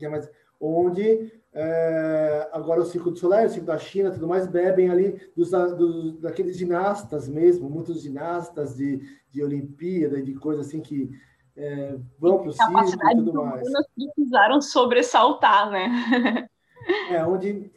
é 0.00 0.28
onde 0.60 1.32
é, 1.54 2.48
agora 2.52 2.80
o 2.80 2.84
Circo 2.84 3.10
do 3.10 3.18
Soleil, 3.18 3.46
o 3.46 3.50
Circo 3.50 3.66
da 3.66 3.78
China, 3.78 4.10
tudo 4.10 4.26
mais, 4.26 4.46
bebem 4.46 4.88
ali 4.88 5.20
dos, 5.36 5.50
dos, 5.50 6.18
daqueles 6.20 6.56
ginastas 6.56 7.28
mesmo, 7.28 7.68
muitos 7.68 8.02
ginastas 8.02 8.76
de, 8.76 9.00
de 9.30 9.42
Olimpíada, 9.42 10.22
de 10.22 10.34
coisas 10.34 10.66
assim 10.66 10.80
que 10.80 11.10
é, 11.56 11.98
vão 12.18 12.38
para 12.38 12.48
o 12.48 12.52
circo 12.52 12.72
e 13.12 13.16
tudo 13.16 13.34
mais. 13.34 13.68
precisaram 13.94 14.60
sobressaltar, 14.60 15.70
né? 15.70 16.48
é, 17.10 17.24
onde... 17.24 17.70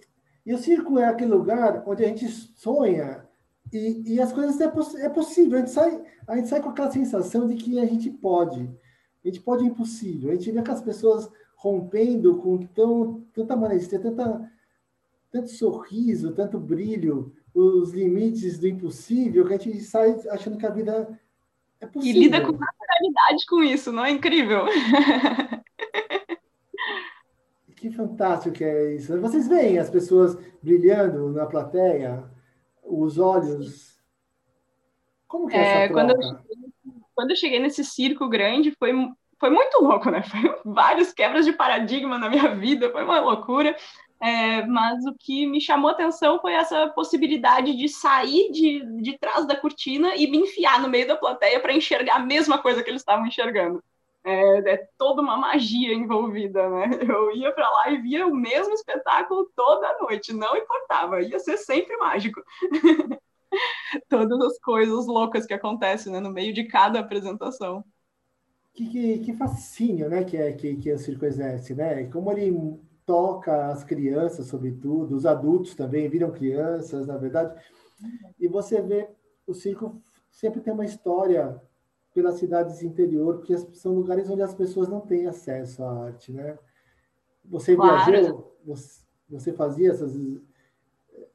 E 0.46 0.54
o 0.54 0.58
circo 0.58 1.00
é 1.00 1.06
aquele 1.06 1.32
lugar 1.32 1.84
onde 1.88 2.06
a 2.06 2.08
gente 2.08 2.28
sonha 2.30 3.26
e, 3.74 4.14
e 4.14 4.22
as 4.22 4.32
coisas 4.32 4.60
é, 4.62 4.68
poss 4.68 4.96
é 4.96 5.10
possível. 5.10 5.58
A 5.58 5.62
gente, 5.62 5.72
sai, 5.72 6.02
a 6.28 6.36
gente 6.36 6.48
sai 6.48 6.62
com 6.62 6.70
aquela 6.70 6.92
sensação 6.92 7.48
de 7.48 7.56
que 7.56 7.80
a 7.80 7.86
gente 7.86 8.10
pode. 8.10 8.62
A 9.24 9.28
gente 9.28 9.42
pode 9.42 9.64
é 9.64 9.68
impossível. 9.68 10.32
A 10.32 10.36
gente 10.36 10.52
vê 10.52 10.62
que 10.62 10.72
as 10.72 10.82
pessoas 10.82 11.30
rompendo 11.66 12.38
com 12.38 12.60
tão, 12.60 13.26
tanta 13.34 13.56
maestria, 13.56 14.00
tanta, 14.00 14.52
tanto 15.32 15.50
sorriso, 15.50 16.32
tanto 16.32 16.60
brilho, 16.60 17.36
os 17.56 17.92
limites 17.92 18.60
do 18.60 18.68
impossível, 18.68 19.48
que 19.48 19.54
a 19.56 19.58
gente 19.58 19.82
sai 19.82 20.16
achando 20.30 20.60
que 20.60 20.66
a 20.68 20.70
vida 20.70 21.20
é 21.82 21.88
possível. 21.88 22.22
E 22.22 22.24
lida 22.24 22.40
com 22.42 22.52
naturalidade 22.52 23.46
com 23.50 23.64
isso, 23.64 23.92
não 23.92 24.06
é 24.06 24.12
incrível? 24.12 24.66
Que 27.76 27.92
fantástico 27.92 28.56
que 28.56 28.64
é 28.64 28.96
isso. 28.96 29.20
Vocês 29.20 29.48
veem 29.48 29.78
as 29.78 29.92
pessoas 29.92 30.36
brilhando 30.64 31.30
na 31.30 31.46
plateia, 31.46 32.24
os 32.82 33.20
olhos. 33.20 34.02
Como 35.28 35.48
que 35.48 35.56
é, 35.56 35.60
é 35.60 35.84
essa 35.84 35.94
quando 35.94 36.12
eu, 36.12 36.22
cheguei, 36.24 36.64
quando 37.14 37.30
eu 37.32 37.36
cheguei 37.36 37.60
nesse 37.60 37.84
circo 37.84 38.28
grande, 38.28 38.72
foi 38.72 38.92
foi 39.40 39.50
muito 39.50 39.84
louco, 39.84 40.10
né? 40.10 40.24
Foi 40.30 40.56
vários 40.66 41.14
quebras 41.14 41.46
de 41.46 41.54
paradigma 41.54 42.18
na 42.18 42.30
minha 42.30 42.56
vida, 42.56 42.92
foi 42.92 43.04
uma 43.04 43.20
loucura. 43.20 43.76
É, 44.22 44.66
mas 44.66 45.06
o 45.06 45.14
que 45.14 45.46
me 45.46 45.60
chamou 45.60 45.92
atenção 45.92 46.40
foi 46.40 46.54
essa 46.54 46.88
possibilidade 46.88 47.76
de 47.76 47.88
sair 47.90 48.50
de, 48.52 49.02
de 49.02 49.18
trás 49.20 49.46
da 49.46 49.56
cortina 49.56 50.16
e 50.16 50.26
me 50.26 50.38
enfiar 50.38 50.82
no 50.82 50.88
meio 50.88 51.08
da 51.08 51.18
plateia 51.18 51.60
para 51.60 51.74
enxergar 51.74 52.16
a 52.16 52.26
mesma 52.26 52.58
coisa 52.58 52.82
que 52.82 52.90
eles 52.90 53.02
estavam 53.02 53.28
enxergando. 53.28 53.84
É, 54.24 54.74
é, 54.74 54.88
toda 54.98 55.22
uma 55.22 55.38
magia 55.38 55.94
envolvida, 55.94 56.68
né? 56.70 56.90
Eu 57.08 57.36
ia 57.36 57.52
para 57.52 57.70
lá 57.70 57.92
e 57.92 58.02
via 58.02 58.26
o 58.26 58.34
mesmo 58.34 58.74
espetáculo 58.74 59.52
toda 59.56 60.00
noite, 60.00 60.34
não 60.34 60.58
importava, 60.58 61.22
ia 61.22 61.38
ser 61.38 61.58
sempre 61.58 61.96
mágico. 61.98 62.42
Todas 64.10 64.42
as 64.42 64.60
coisas 64.60 65.06
loucas 65.06 65.46
que 65.46 65.54
acontecem 65.54 66.12
né, 66.12 66.20
no 66.20 66.32
meio 66.32 66.54
de 66.54 66.66
cada 66.66 67.00
apresentação 67.00 67.86
que, 68.76 68.90
que, 68.90 69.20
que 69.20 69.34
fascínio 69.34 70.10
né, 70.10 70.24
que, 70.24 70.36
é, 70.36 70.52
que, 70.52 70.76
que 70.76 70.92
o 70.92 71.00
circo 71.00 71.26
exerce, 71.26 71.74
né? 71.74 72.04
Como 72.08 72.30
ele 72.32 72.78
toca 73.06 73.68
as 73.68 73.84
crianças, 73.84 74.48
sobretudo, 74.48 75.16
os 75.16 75.26
adultos 75.26 75.74
também 75.76 76.10
viram 76.10 76.32
crianças, 76.32 77.08
na 77.08 77.18
verdade. 77.18 77.58
E 78.40 78.48
você 78.48 78.82
vê, 78.82 79.08
o 79.48 79.54
circo 79.54 80.02
sempre 80.30 80.60
tem 80.60 80.74
uma 80.74 80.86
história 80.86 81.62
pelas 82.14 82.36
cidades 82.36 82.82
interior, 82.84 83.38
porque 83.38 83.58
são 83.74 83.94
lugares 83.94 84.30
onde 84.30 84.42
as 84.42 84.54
pessoas 84.54 84.90
não 84.90 85.02
têm 85.02 85.28
acesso 85.28 85.84
à 85.84 86.06
arte, 86.06 86.32
né? 86.34 86.58
Você 87.46 87.76
claro. 87.76 88.12
viajou, 88.12 88.58
você, 88.66 89.02
você 89.30 89.54
fazia 89.54 89.92
essas, 89.92 90.14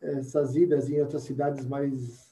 essas 0.01 0.57
idas 0.57 0.91
em 0.91 1.01
outras 1.01 1.23
cidades 1.23 1.65
mais 1.67 2.30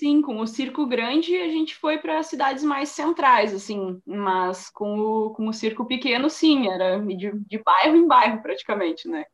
Sim, 0.00 0.22
com 0.22 0.40
o 0.40 0.46
circo 0.46 0.86
grande 0.86 1.36
a 1.36 1.48
gente 1.50 1.76
foi 1.76 1.98
para 1.98 2.22
cidades 2.22 2.64
mais 2.64 2.88
centrais, 2.88 3.52
assim, 3.52 4.00
mas 4.06 4.70
com 4.70 4.98
o, 4.98 5.30
com 5.34 5.46
o 5.46 5.52
circo 5.52 5.84
pequeno, 5.84 6.30
sim, 6.30 6.70
era 6.70 6.98
de, 7.00 7.30
de 7.32 7.62
bairro 7.62 7.96
em 7.96 8.06
bairro 8.06 8.40
praticamente, 8.40 9.06
né? 9.06 9.26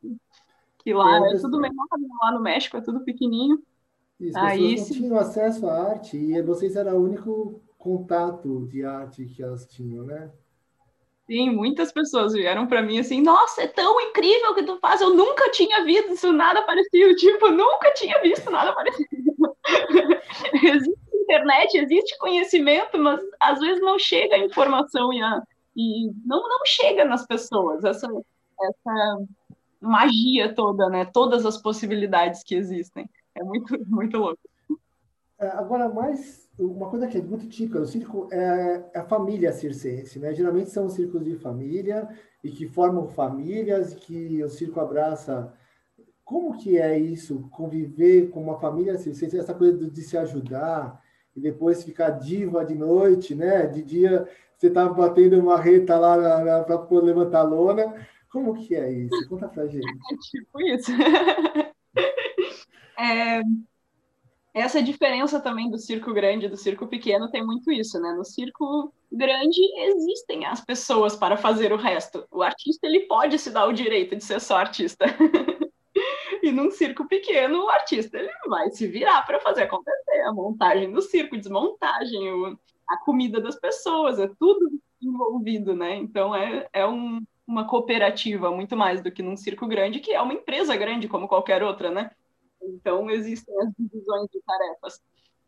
Que 0.79 0.93
lá 0.93 1.25
é, 1.25 1.35
é 1.35 1.37
tudo 1.37 1.57
menor, 1.57 1.85
lá 2.21 2.33
no 2.33 2.41
México 2.41 2.75
é 2.75 2.81
tudo 2.81 2.99
pequenininho. 2.99 3.63
Isso, 4.19 4.37
Aí, 4.37 4.75
não 4.75 4.85
tinham 4.85 5.17
acesso 5.17 5.69
à 5.69 5.91
arte 5.91 6.17
e 6.17 6.41
vocês 6.41 6.75
eram 6.75 6.97
o 6.97 7.03
único 7.05 7.61
contato 7.77 8.67
de 8.67 8.83
arte 8.83 9.23
que 9.23 9.41
elas 9.41 9.65
tinham, 9.67 10.03
né? 10.03 10.29
Sim, 11.27 11.51
muitas 11.51 11.93
pessoas 11.93 12.33
vieram 12.33 12.67
para 12.67 12.81
mim 12.81 12.99
assim, 12.99 13.21
nossa, 13.21 13.61
é 13.61 13.67
tão 13.67 14.01
incrível 14.01 14.51
o 14.51 14.55
que 14.55 14.63
tu 14.63 14.77
faz, 14.81 14.99
eu 14.99 15.13
nunca 15.13 15.49
tinha 15.49 15.85
visto 15.85 16.29
nada 16.33 16.61
parecido, 16.63 17.15
tipo, 17.15 17.47
nunca 17.51 17.89
tinha 17.93 18.21
visto 18.21 18.51
nada 18.51 18.73
parecido. 18.73 19.07
existe 20.63 21.07
internet, 21.13 21.77
existe 21.77 22.17
conhecimento, 22.17 22.97
mas 22.97 23.19
às 23.39 23.59
vezes 23.59 23.81
não 23.81 23.99
chega 23.99 24.35
a 24.35 24.45
informação 24.45 25.11
e, 25.11 25.21
a, 25.21 25.41
e 25.75 26.11
não, 26.25 26.41
não 26.47 26.65
chega 26.65 27.03
nas 27.03 27.25
pessoas 27.25 27.83
essa, 27.83 28.07
essa 28.61 29.17
magia 29.81 30.53
toda, 30.53 30.89
né? 30.89 31.05
Todas 31.05 31.45
as 31.45 31.57
possibilidades 31.57 32.43
que 32.43 32.55
existem. 32.55 33.09
É 33.35 33.43
muito, 33.43 33.77
muito 33.87 34.17
louco. 34.17 34.39
É, 35.39 35.47
agora, 35.49 35.87
mais 35.87 36.49
uma 36.57 36.89
coisa 36.89 37.07
que 37.07 37.17
é 37.17 37.21
muito 37.21 37.47
típica 37.47 37.79
do 37.79 37.85
circo 37.85 38.27
é 38.31 38.83
a 38.95 39.03
família 39.03 39.53
circense, 39.53 40.17
né? 40.17 40.33
Geralmente 40.33 40.71
são 40.71 40.89
círculos 40.89 41.25
de 41.25 41.35
família 41.35 42.09
e 42.43 42.49
que 42.49 42.67
formam 42.67 43.07
famílias, 43.07 43.93
que 43.93 44.43
o 44.43 44.49
circo 44.49 44.79
abraça 44.79 45.53
como 46.27 46.55
que 46.57 46.77
é 46.77 46.99
isso, 46.99 47.47
conviver 47.51 48.29
com 48.31 48.43
uma 48.43 48.59
família 48.59 48.95
assim, 48.95 49.11
essa 49.11 49.53
coisa 49.53 49.89
de 49.89 50.01
se 50.01 50.17
ajudar 50.17 51.01
e 51.33 51.39
depois 51.39 51.85
ficar 51.85 52.09
diva 52.09 52.65
de 52.65 52.75
noite, 52.75 53.33
né? 53.33 53.65
De 53.65 53.81
dia 53.81 54.27
você 54.57 54.69
tá 54.69 54.89
batendo 54.89 55.39
uma 55.39 55.57
reta 55.57 55.97
lá 55.97 56.65
para 56.65 56.99
levantar 56.99 57.39
a 57.39 57.43
lona. 57.43 58.05
Como 58.29 58.55
que 58.55 58.75
é 58.75 58.91
isso? 58.91 59.29
Conta 59.29 59.47
pra 59.47 59.67
gente. 59.67 59.85
É 60.11 60.17
tipo 60.17 60.59
isso. 60.59 60.91
é, 62.99 63.41
essa 64.53 64.83
diferença 64.83 65.39
também 65.39 65.71
do 65.71 65.77
circo 65.77 66.13
grande 66.13 66.47
e 66.47 66.49
do 66.49 66.57
circo 66.57 66.87
pequeno 66.87 67.31
tem 67.31 67.45
muito 67.45 67.71
isso, 67.71 68.01
né? 68.01 68.11
No 68.11 68.25
circo 68.25 68.93
grande 69.09 69.61
existem 69.77 70.45
as 70.45 70.59
pessoas 70.59 71.15
para 71.15 71.37
fazer 71.37 71.71
o 71.71 71.77
resto. 71.77 72.27
O 72.29 72.43
artista 72.43 72.85
ele 72.85 73.07
pode 73.07 73.39
se 73.39 73.49
dar 73.49 73.65
o 73.65 73.71
direito 73.71 74.13
de 74.13 74.25
ser 74.25 74.41
só 74.41 74.57
artista. 74.57 75.05
E 76.47 76.51
num 76.51 76.71
circo 76.71 77.05
pequeno, 77.05 77.65
o 77.65 77.69
artista 77.69 78.17
ele 78.17 78.31
vai 78.47 78.71
se 78.71 78.87
virar 78.87 79.25
para 79.25 79.37
fazer 79.41 79.63
acontecer 79.63 80.21
a 80.21 80.31
montagem 80.31 80.89
do 80.89 81.01
circo, 81.01 81.35
desmontagem, 81.35 82.31
o, 82.31 82.57
a 82.87 82.97
comida 83.03 83.41
das 83.41 83.57
pessoas, 83.57 84.17
é 84.17 84.29
tudo 84.39 84.71
envolvido, 85.01 85.75
né? 85.75 85.97
Então 85.97 86.33
é, 86.33 86.65
é 86.71 86.87
um, 86.87 87.21
uma 87.45 87.67
cooperativa 87.67 88.49
muito 88.49 88.77
mais 88.77 89.01
do 89.01 89.11
que 89.11 89.21
num 89.21 89.35
circo 89.35 89.67
grande, 89.67 89.99
que 89.99 90.13
é 90.13 90.21
uma 90.21 90.33
empresa 90.33 90.73
grande 90.77 91.09
como 91.09 91.27
qualquer 91.27 91.61
outra, 91.61 91.91
né? 91.91 92.11
Então 92.63 93.09
existem 93.09 93.53
as 93.61 93.69
divisões 93.77 94.29
de 94.31 94.39
tarefas. 94.41 95.01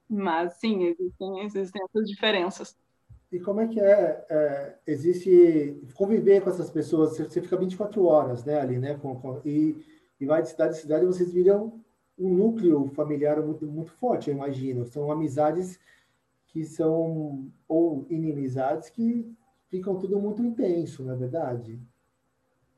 Mas 0.09 0.55
sim, 0.55 0.83
existem, 0.83 1.45
existem 1.45 1.81
essas 1.81 2.09
diferenças. 2.09 2.77
E 3.31 3.39
como 3.39 3.61
é 3.61 3.67
que 3.67 3.79
é, 3.79 4.25
é, 4.29 4.75
existe 4.85 5.81
conviver 5.93 6.41
com 6.41 6.49
essas 6.49 6.69
pessoas? 6.69 7.15
Você, 7.17 7.41
fica 7.41 7.55
24 7.55 8.03
horas, 8.03 8.43
né, 8.43 8.59
ali, 8.59 8.77
né? 8.77 8.95
Com, 8.95 9.15
com, 9.15 9.39
e 9.45 9.77
e 10.19 10.25
vai 10.25 10.41
de 10.41 10.49
cidade 10.49 10.75
em 10.75 10.81
cidade, 10.81 11.05
vocês 11.05 11.31
viram 11.31 11.79
um 12.17 12.33
núcleo 12.33 12.89
familiar 12.89 13.41
muito, 13.41 13.65
muito 13.65 13.91
forte, 13.93 14.29
eu 14.29 14.35
imagino. 14.35 14.85
São 14.85 15.11
amizades 15.11 15.79
que 16.47 16.65
são, 16.65 17.49
ou 17.67 18.05
inimizades, 18.09 18.89
que 18.89 19.31
ficam 19.69 19.97
tudo 19.97 20.19
muito 20.19 20.43
intenso, 20.43 21.03
não 21.03 21.13
é 21.13 21.15
verdade? 21.15 21.79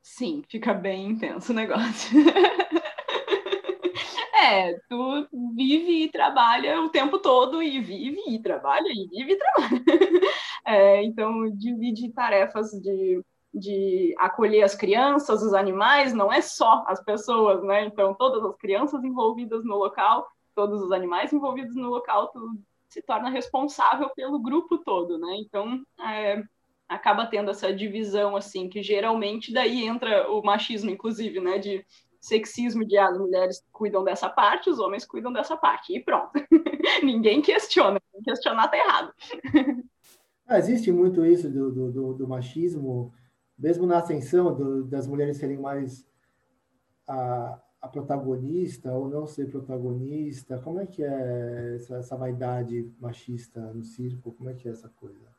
Sim, 0.00 0.42
fica 0.48 0.72
bem 0.72 1.10
intenso 1.10 1.52
o 1.52 1.54
negócio. 1.54 2.18
é, 4.40 4.78
tu 4.88 5.26
vive 5.54 6.04
e 6.04 6.10
trabalha 6.10 6.80
o 6.80 6.90
tempo 6.90 7.18
todo, 7.18 7.62
e 7.62 7.80
vive 7.80 8.20
e 8.28 8.40
trabalha, 8.40 8.88
e 8.88 9.08
vive 9.08 9.32
e 9.32 9.36
trabalha. 9.36 9.82
É, 10.64 11.02
então, 11.02 11.50
divide 11.56 12.12
tarefas 12.12 12.70
de 12.70 13.20
de 13.52 14.14
acolher 14.18 14.62
as 14.62 14.74
crianças, 14.74 15.42
os 15.42 15.52
animais, 15.52 16.14
não 16.14 16.32
é 16.32 16.40
só 16.40 16.84
as 16.86 17.02
pessoas, 17.04 17.62
né? 17.62 17.84
Então, 17.84 18.14
todas 18.14 18.44
as 18.44 18.56
crianças 18.56 19.04
envolvidas 19.04 19.64
no 19.64 19.76
local, 19.76 20.26
todos 20.54 20.82
os 20.82 20.92
animais 20.92 21.32
envolvidos 21.32 21.76
no 21.76 21.88
local, 21.88 22.28
tu 22.28 22.58
se 22.88 23.02
torna 23.02 23.30
responsável 23.30 24.10
pelo 24.10 24.38
grupo 24.38 24.78
todo, 24.78 25.18
né? 25.18 25.36
Então, 25.36 25.82
é, 26.00 26.42
acaba 26.88 27.26
tendo 27.26 27.50
essa 27.50 27.72
divisão, 27.72 28.36
assim, 28.36 28.68
que 28.68 28.82
geralmente 28.82 29.52
daí 29.52 29.84
entra 29.84 30.30
o 30.30 30.42
machismo, 30.42 30.90
inclusive, 30.90 31.40
né? 31.40 31.58
De 31.58 31.84
sexismo 32.20 32.86
de 32.86 32.96
ah, 32.96 33.08
as 33.08 33.18
mulheres 33.18 33.62
cuidam 33.72 34.04
dessa 34.04 34.28
parte, 34.28 34.70
os 34.70 34.78
homens 34.78 35.04
cuidam 35.04 35.32
dessa 35.32 35.56
parte, 35.56 35.94
e 35.94 36.00
pronto. 36.00 36.30
Ninguém 37.02 37.42
questiona, 37.42 38.00
questionar 38.24 38.68
tá 38.68 38.78
errado. 38.78 39.12
Ah, 40.46 40.58
existe 40.58 40.92
muito 40.92 41.24
isso 41.24 41.50
do, 41.50 41.90
do, 41.90 42.14
do 42.14 42.28
machismo, 42.28 43.12
mesmo 43.62 43.86
na 43.86 43.98
ascensão 43.98 44.52
do, 44.52 44.84
das 44.84 45.06
mulheres 45.06 45.36
serem 45.36 45.56
mais 45.56 46.04
a, 47.06 47.60
a, 47.80 47.88
protagonista 47.88 48.92
ou 48.92 49.08
não 49.08 49.24
ser 49.24 49.48
protagonista. 49.48 50.58
Como 50.58 50.80
é 50.80 50.86
que 50.86 51.04
é 51.04 51.76
essa, 51.76 51.96
essa 51.96 52.16
vaidade 52.16 52.92
machista 53.00 53.60
no 53.72 53.84
circo? 53.84 54.32
Como 54.32 54.50
é 54.50 54.54
que 54.54 54.68
é 54.68 54.72
essa 54.72 54.88
coisa? 54.88 55.30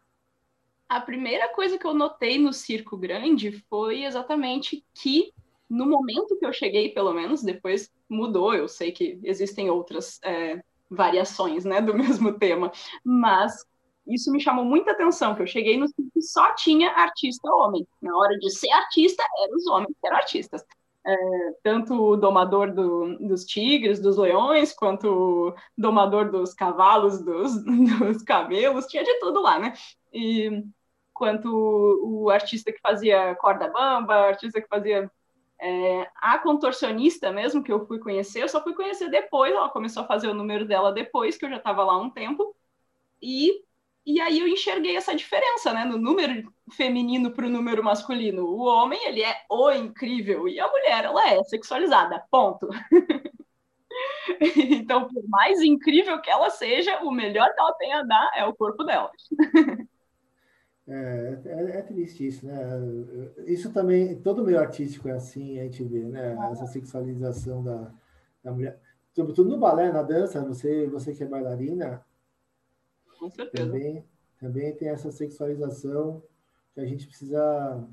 A 0.88 1.02
primeira 1.02 1.50
coisa 1.50 1.78
que 1.78 1.86
eu 1.86 1.94
notei 1.94 2.40
no 2.40 2.54
circo 2.54 2.96
grande 2.96 3.52
foi 3.70 4.06
exatamente 4.06 4.86
que 4.94 5.34
no 5.70 5.86
momento 5.86 6.38
que 6.38 6.46
eu 6.46 6.54
cheguei, 6.54 6.90
pelo 6.90 7.14
menos, 7.14 7.44
depois 7.44 7.92
mudou. 8.08 8.54
Eu 8.54 8.70
sei 8.70 8.92
que 8.92 9.20
existem 9.24 9.70
outras 9.70 10.20
é, 10.24 10.64
variações, 10.90 11.66
né, 11.66 11.82
do 11.82 11.94
mesmo 11.98 12.38
tema, 12.38 12.72
mas 13.04 13.66
isso 14.08 14.32
me 14.32 14.40
chamou 14.40 14.66
muita 14.66 14.92
atenção, 14.92 15.36
que 15.36 15.42
eu 15.42 15.48
cheguei 15.48 15.78
no 15.78 15.88
circo 15.88 16.12
e 16.16 16.22
só 16.22 16.54
tinha 16.56 16.92
artista 16.92 17.50
homem. 17.50 17.88
Na 18.02 18.16
hora 18.18 18.38
de 18.38 18.50
ser 18.52 18.72
artista, 18.72 19.24
eram 19.44 19.56
os 19.56 19.68
homens 19.68 19.96
que 20.00 20.08
eram 20.08 20.18
artistas. 20.18 20.66
É, 21.06 21.16
tanto 21.62 21.94
o 22.02 22.16
domador 22.16 22.74
do, 22.74 23.18
dos 23.28 23.44
tigres, 23.46 24.00
dos 24.00 24.18
leões, 24.18 24.74
quanto 24.74 25.08
o 25.08 25.56
domador 25.78 26.32
dos 26.32 26.54
cavalos, 26.54 27.22
dos, 27.22 27.64
dos 28.00 28.24
camelos, 28.24 28.88
tinha 28.88 29.04
de 29.04 29.20
tudo 29.20 29.42
lá, 29.42 29.60
né? 29.60 29.74
E 30.14 30.64
quanto 31.14 31.50
o 32.04 32.30
artista 32.30 32.72
que 32.72 32.80
fazia 32.80 33.36
corda 33.36 33.68
bamba, 33.70 34.16
artista 34.16 34.62
que 34.62 34.68
fazia 34.68 35.10
é, 35.60 36.10
a 36.16 36.38
contorcionista 36.40 37.32
mesmo, 37.32 37.64
que 37.64 37.72
eu 37.72 37.86
fui 37.86 38.00
conhecer, 38.00 38.42
eu 38.44 38.50
só 38.50 38.62
fui 38.62 38.74
conhecer 38.74 39.10
depois, 39.10 39.54
ela 39.54 39.70
começou 39.70 40.04
a 40.04 40.08
fazer 40.08 40.28
o 40.28 40.34
número 40.34 40.66
dela 40.66 40.92
depois, 40.92 41.38
que 41.38 41.46
eu 41.46 41.50
já 41.50 41.58
estava 41.58 41.84
lá 41.84 41.98
um 41.98 42.10
tempo, 42.10 42.56
e, 43.22 43.64
e 44.06 44.20
aí 44.20 44.40
eu 44.40 44.48
enxerguei 44.48 44.98
essa 44.98 45.16
diferença, 45.16 45.74
né, 45.74 45.86
no 45.86 45.98
número 45.98 46.52
feminino 46.72 47.32
para 47.32 47.46
o 47.46 47.50
número 47.50 47.84
masculino. 47.84 48.46
O 48.46 48.66
homem, 48.66 49.00
ele 49.08 49.24
é 49.24 49.36
o 49.50 49.72
incrível, 49.72 50.48
e 50.48 50.60
a 50.60 50.68
mulher, 50.68 51.06
ela 51.06 51.30
é 51.30 51.44
sexualizada, 51.44 52.24
ponto. 52.30 52.68
então, 54.70 55.08
por 55.08 55.24
mais 55.30 55.62
incrível 55.62 56.20
que 56.22 56.30
ela 56.30 56.50
seja, 56.50 57.00
o 57.04 57.12
melhor 57.12 57.54
que 57.54 57.62
ela 57.62 57.74
tem 57.74 57.94
a 57.94 58.04
dar 58.04 58.32
é 58.36 58.46
o 58.46 58.54
corpo 58.54 58.84
dela. 58.84 59.10
É, 60.86 61.40
é, 61.46 61.78
é, 61.78 61.82
triste 61.82 62.28
isso, 62.28 62.46
né? 62.46 62.60
Isso 63.46 63.72
também, 63.72 64.20
todo 64.20 64.44
meio 64.44 64.60
artístico 64.60 65.08
é 65.08 65.14
assim, 65.14 65.58
a 65.60 65.64
gente 65.64 65.82
vê, 65.84 66.00
né? 66.00 66.38
Essa 66.52 66.66
sexualização 66.68 67.64
da, 67.64 67.90
da 68.44 68.52
mulher. 68.52 68.78
Sobretudo 69.14 69.50
no 69.50 69.58
balé, 69.58 69.94
na 69.94 70.04
dança, 70.04 70.44
você, 70.44 70.88
você 70.88 71.14
que 71.14 71.24
é 71.24 71.26
bailarina, 71.26 72.04
Com 73.24 73.30
certeza. 73.30 73.66
Também, 73.66 74.06
também 74.38 74.76
tem 74.76 74.90
essa 74.90 75.10
sexualização 75.10 76.22
que 76.74 76.82
a 76.82 76.86
gente 76.86 77.08
precisa. 77.08 77.88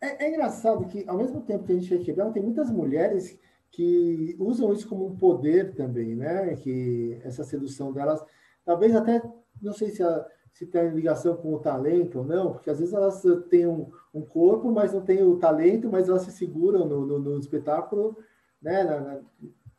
É, 0.00 0.26
é 0.26 0.28
engraçado 0.28 0.86
que, 0.86 1.04
ao 1.08 1.16
mesmo 1.16 1.40
tempo 1.40 1.64
que 1.64 1.72
a 1.72 1.74
gente 1.74 1.88
quer 1.88 2.04
quebrar, 2.04 2.30
tem 2.30 2.40
muitas 2.40 2.70
mulheres 2.70 3.36
que 3.68 4.36
usam 4.38 4.72
isso 4.72 4.88
como 4.88 5.06
um 5.06 5.16
poder 5.16 5.74
também, 5.74 6.14
né? 6.14 6.54
Que 6.54 7.20
essa 7.24 7.42
sedução 7.42 7.92
delas, 7.92 8.24
talvez 8.64 8.94
até, 8.94 9.20
não 9.60 9.72
sei 9.72 9.90
se 9.90 10.04
a 10.04 10.24
se 10.52 10.66
tem 10.66 10.88
ligação 10.90 11.36
com 11.36 11.54
o 11.54 11.60
talento 11.60 12.18
ou 12.18 12.24
não, 12.24 12.52
porque 12.52 12.68
às 12.68 12.80
vezes 12.80 12.92
elas 12.92 13.22
têm 13.48 13.64
um, 13.64 13.92
um 14.12 14.22
corpo, 14.22 14.72
mas 14.72 14.92
não 14.92 15.00
têm 15.00 15.22
o 15.22 15.38
talento, 15.38 15.88
mas 15.88 16.08
elas 16.08 16.22
se 16.22 16.32
seguram 16.32 16.84
no, 16.84 17.06
no, 17.06 17.18
no 17.20 17.38
espetáculo, 17.38 18.16
né? 18.60 18.82
Na, 18.82 19.00
na, 19.00 19.20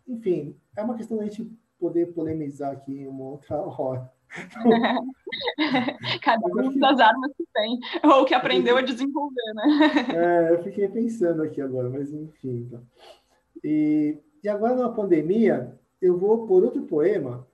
enfim, 0.07 0.55
é 0.77 0.81
uma 0.81 0.95
questão 0.95 1.17
da 1.17 1.25
gente 1.25 1.51
poder 1.77 2.13
polemizar 2.13 2.71
aqui 2.71 3.05
uma 3.07 3.25
outra 3.25 3.57
hora. 3.77 4.09
Cada 6.21 6.47
um 6.47 6.77
das 6.77 6.99
armas 6.99 7.31
que 7.35 7.45
tem, 7.53 7.79
ou 8.03 8.25
que 8.25 8.33
aprendeu 8.33 8.77
a 8.77 8.81
desenvolver, 8.81 9.53
né? 9.55 9.63
É, 10.49 10.53
eu 10.53 10.63
fiquei 10.63 10.87
pensando 10.87 11.41
aqui 11.41 11.61
agora, 11.61 11.89
mas 11.89 12.11
enfim. 12.13 12.67
Então. 12.67 12.81
E, 13.63 14.17
e 14.43 14.49
agora 14.49 14.75
na 14.75 14.89
pandemia, 14.89 15.77
eu 16.01 16.17
vou 16.17 16.47
por 16.47 16.63
outro 16.63 16.83
poema 16.83 17.47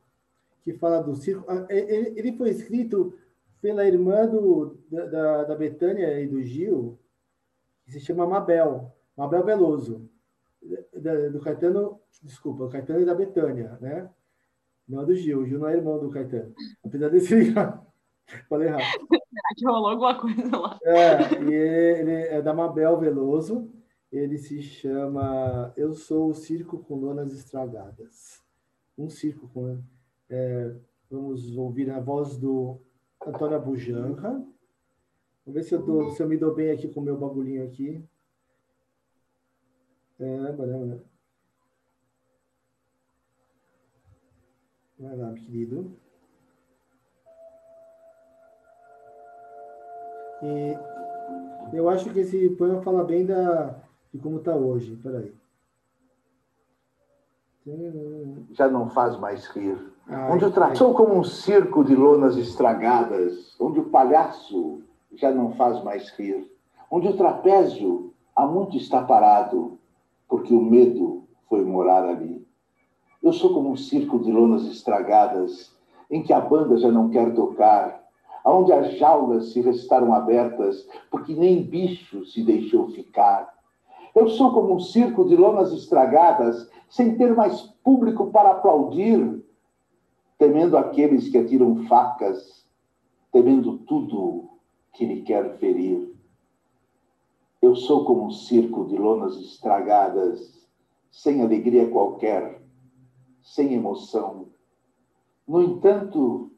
que 0.63 0.73
fala 0.73 1.01
do 1.01 1.15
circo. 1.15 1.45
Ah, 1.47 1.65
ele 1.69 2.33
foi 2.33 2.49
escrito 2.49 3.17
pela 3.61 3.85
irmã 3.85 4.27
do, 4.27 4.77
da, 4.89 5.43
da 5.43 5.55
Betânia 5.55 6.19
e 6.19 6.27
do 6.27 6.43
Gil, 6.43 6.99
que 7.83 7.91
se 7.91 7.99
chama 7.99 8.27
Mabel, 8.27 8.91
Mabel 9.15 9.43
Veloso, 9.43 10.09
do 11.31 11.39
Caetano, 11.39 11.99
desculpa, 12.21 12.63
o 12.63 12.69
Caetano 12.69 13.01
e 13.01 13.05
da 13.05 13.13
Betânia, 13.13 13.77
né? 13.79 14.09
Não 14.87 15.01
é 15.01 15.05
do 15.05 15.15
Gil, 15.15 15.39
o 15.39 15.45
Gil 15.45 15.59
não 15.59 15.67
é 15.67 15.75
irmão 15.75 15.99
do 15.99 16.09
Caetano. 16.09 16.53
Apesar 16.83 17.09
desse 17.09 17.53
falei 18.49 18.67
errado. 18.67 18.83
Que 19.55 19.65
rolou 19.65 19.89
alguma 19.89 20.19
coisa 20.19 20.57
lá? 20.57 20.79
É, 20.83 21.43
e 21.43 21.53
ele 21.53 22.11
é 22.11 22.41
da 22.41 22.53
Mabel 22.53 22.99
Veloso, 22.99 23.71
ele 24.11 24.37
se 24.37 24.61
chama 24.61 25.73
Eu 25.75 25.93
Sou 25.93 26.29
o 26.29 26.35
Circo 26.35 26.79
com 26.79 26.95
Lonas 26.95 27.33
Estragadas. 27.33 28.43
Um 28.97 29.09
circo 29.09 29.49
com 29.53 29.81
é, 30.29 30.75
vamos 31.09 31.55
ouvir 31.57 31.89
a 31.91 31.99
voz 31.99 32.37
do 32.37 32.79
Antônio 33.25 33.59
Bujanra. 33.59 34.43
Vamos 35.45 35.53
ver 35.53 35.63
se 35.63 35.75
eu, 35.75 35.81
dou, 35.81 36.11
se 36.11 36.23
eu 36.23 36.27
me 36.27 36.37
dou 36.37 36.53
bem 36.53 36.71
aqui 36.71 36.87
com 36.87 36.99
o 36.99 37.03
meu 37.03 37.17
bagulhinho 37.17 37.63
aqui. 37.63 38.03
É, 40.19 40.51
banana. 40.53 41.03
Vai 45.05 45.15
lá, 45.17 45.33
querido. 45.33 45.91
E 50.43 50.77
eu 51.73 51.89
acho 51.89 52.11
que 52.11 52.19
esse 52.19 52.49
poema 52.51 52.81
fala 52.81 53.03
bem 53.03 53.25
da, 53.25 53.75
de 54.13 54.19
como 54.19 54.37
está 54.37 54.55
hoje. 54.55 54.95
Peraí. 54.97 55.33
Já 58.51 58.67
não 58.67 58.89
faz 58.89 59.17
mais 59.17 59.47
rir 59.47 59.95
onde 60.07 60.45
o 60.45 60.51
traçou 60.51 60.93
como 60.93 61.17
um 61.17 61.23
circo 61.23 61.83
de 61.83 61.95
lonas 61.95 62.37
estragadas, 62.37 63.55
onde 63.59 63.79
o 63.79 63.89
palhaço 63.89 64.81
já 65.15 65.31
não 65.31 65.53
faz 65.53 65.83
mais 65.83 66.09
rir, 66.11 66.49
onde 66.91 67.07
o 67.07 67.17
trapézio 67.17 68.13
há 68.35 68.45
muito 68.45 68.77
está 68.77 69.01
parado, 69.03 69.79
porque 70.27 70.53
o 70.53 70.61
medo 70.61 71.23
foi 71.49 71.63
morar 71.63 72.03
ali. 72.03 72.44
Eu 73.25 73.33
sou 73.33 73.55
como 73.55 73.71
um 73.71 73.75
circo 73.75 74.19
de 74.19 74.31
lonas 74.31 74.67
estragadas, 74.67 75.75
em 76.11 76.21
que 76.21 76.31
a 76.31 76.39
banda 76.39 76.77
já 76.77 76.91
não 76.91 77.09
quer 77.09 77.33
tocar, 77.33 78.07
aonde 78.43 78.71
as 78.71 78.99
jaulas 78.99 79.51
se 79.51 79.61
restaram 79.61 80.13
abertas, 80.13 80.87
porque 81.09 81.33
nem 81.33 81.63
bicho 81.63 82.23
se 82.27 82.43
deixou 82.43 82.87
ficar. 82.89 83.51
Eu 84.13 84.29
sou 84.29 84.53
como 84.53 84.75
um 84.75 84.79
circo 84.79 85.25
de 85.25 85.35
lonas 85.35 85.73
estragadas, 85.73 86.69
sem 86.87 87.17
ter 87.17 87.33
mais 87.33 87.61
público 87.83 88.27
para 88.27 88.51
aplaudir, 88.51 89.43
temendo 90.37 90.77
aqueles 90.77 91.27
que 91.27 91.39
atiram 91.39 91.83
facas, 91.87 92.63
temendo 93.31 93.79
tudo 93.87 94.51
que 94.93 95.03
lhe 95.03 95.23
quer 95.23 95.57
ferir. 95.57 96.13
Eu 97.59 97.75
sou 97.75 98.05
como 98.05 98.25
um 98.25 98.31
circo 98.31 98.85
de 98.85 98.95
lonas 98.95 99.35
estragadas, 99.37 100.63
sem 101.09 101.41
alegria 101.41 101.89
qualquer, 101.89 102.63
sem 103.45 103.75
emoção. 103.75 104.47
No 105.47 105.61
entanto, 105.61 106.51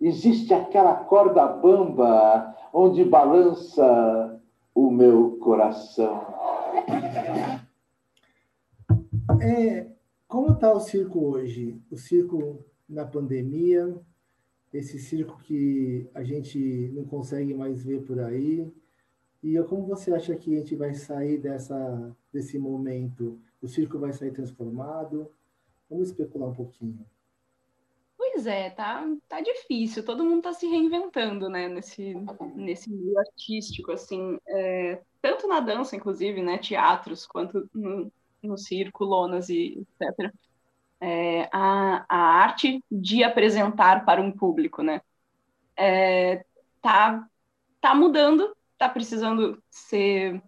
existe 0.00 0.54
aquela 0.54 0.94
corda 0.94 1.46
bamba 1.46 2.56
onde 2.72 3.04
balança 3.04 4.40
o 4.72 4.90
meu 4.90 5.36
coração. 5.38 6.24
É, 9.42 9.90
como 10.28 10.52
está 10.52 10.72
o 10.72 10.80
circo 10.80 11.18
hoje? 11.18 11.82
O 11.90 11.96
circo 11.96 12.64
na 12.88 13.04
pandemia, 13.04 14.00
esse 14.72 15.00
circo 15.00 15.36
que 15.42 16.08
a 16.14 16.22
gente 16.22 16.92
não 16.94 17.04
consegue 17.04 17.52
mais 17.52 17.82
ver 17.82 18.02
por 18.02 18.20
aí. 18.20 18.72
E 19.42 19.60
como 19.64 19.84
você 19.84 20.12
acha 20.12 20.36
que 20.36 20.54
a 20.54 20.58
gente 20.58 20.76
vai 20.76 20.94
sair 20.94 21.38
dessa, 21.38 22.16
desse 22.32 22.56
momento? 22.56 23.40
O 23.60 23.66
circo 23.66 23.98
vai 23.98 24.12
sair 24.12 24.30
transformado? 24.30 25.28
Vamos 25.90 26.08
especular 26.10 26.48
um 26.48 26.54
pouquinho. 26.54 27.04
Pois 28.16 28.46
é, 28.46 28.70
tá, 28.70 29.04
tá 29.28 29.40
difícil. 29.40 30.04
Todo 30.04 30.24
mundo 30.24 30.38
está 30.38 30.52
se 30.52 30.66
reinventando, 30.66 31.48
né? 31.48 31.68
Nesse, 31.68 32.14
nesse 32.54 32.88
meio 32.90 33.18
artístico, 33.18 33.90
assim. 33.90 34.38
É, 34.46 35.02
tanto 35.20 35.48
na 35.48 35.58
dança, 35.58 35.96
inclusive, 35.96 36.40
né? 36.40 36.58
Teatros, 36.58 37.26
quanto 37.26 37.68
no, 37.74 38.12
no 38.42 38.56
circo, 38.56 39.04
lonas 39.04 39.48
e 39.48 39.84
etc. 40.00 40.32
é, 41.00 41.48
a, 41.52 42.04
a 42.08 42.16
arte 42.16 42.84
de 42.90 43.24
apresentar 43.24 44.04
para 44.04 44.22
um 44.22 44.30
público, 44.30 44.82
né? 44.82 45.00
É, 45.76 46.44
tá, 46.80 47.26
tá 47.80 47.94
mudando, 47.94 48.54
tá 48.78 48.88
precisando 48.88 49.62
ser 49.70 50.42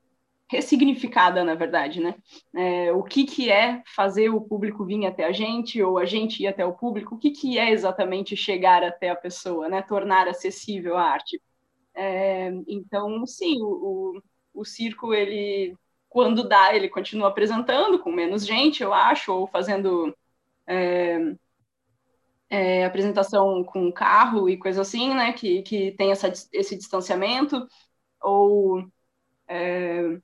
ressignificada, 0.52 1.42
na 1.42 1.54
verdade, 1.54 1.98
né? 1.98 2.14
É, 2.54 2.92
o 2.92 3.02
que, 3.02 3.24
que 3.24 3.50
é 3.50 3.82
fazer 3.86 4.28
o 4.28 4.40
público 4.40 4.84
vir 4.84 5.06
até 5.06 5.24
a 5.24 5.32
gente, 5.32 5.82
ou 5.82 5.98
a 5.98 6.04
gente 6.04 6.42
ir 6.42 6.46
até 6.46 6.64
o 6.64 6.74
público, 6.74 7.14
o 7.14 7.18
que, 7.18 7.30
que 7.30 7.58
é 7.58 7.70
exatamente 7.70 8.36
chegar 8.36 8.84
até 8.84 9.08
a 9.08 9.16
pessoa, 9.16 9.68
né? 9.68 9.80
Tornar 9.82 10.28
acessível 10.28 10.98
a 10.98 11.04
arte. 11.04 11.40
É, 11.94 12.50
então, 12.68 13.26
sim, 13.26 13.62
o, 13.62 14.18
o, 14.54 14.60
o, 14.60 14.64
circo, 14.64 15.14
ele, 15.14 15.74
quando 16.08 16.46
dá, 16.46 16.74
ele 16.74 16.88
continua 16.88 17.28
apresentando 17.28 17.98
com 17.98 18.12
menos 18.12 18.46
gente, 18.46 18.82
eu 18.82 18.92
acho, 18.92 19.32
ou 19.32 19.46
fazendo 19.46 20.14
é, 20.66 21.18
é, 22.50 22.84
apresentação 22.84 23.64
com 23.64 23.90
carro 23.92 24.48
e 24.50 24.58
coisa 24.58 24.82
assim, 24.82 25.14
né? 25.14 25.32
Que, 25.32 25.62
que 25.62 25.92
tem 25.92 26.12
essa, 26.12 26.30
esse 26.52 26.76
distanciamento, 26.76 27.66
ou 28.20 28.84
é, 29.48 30.18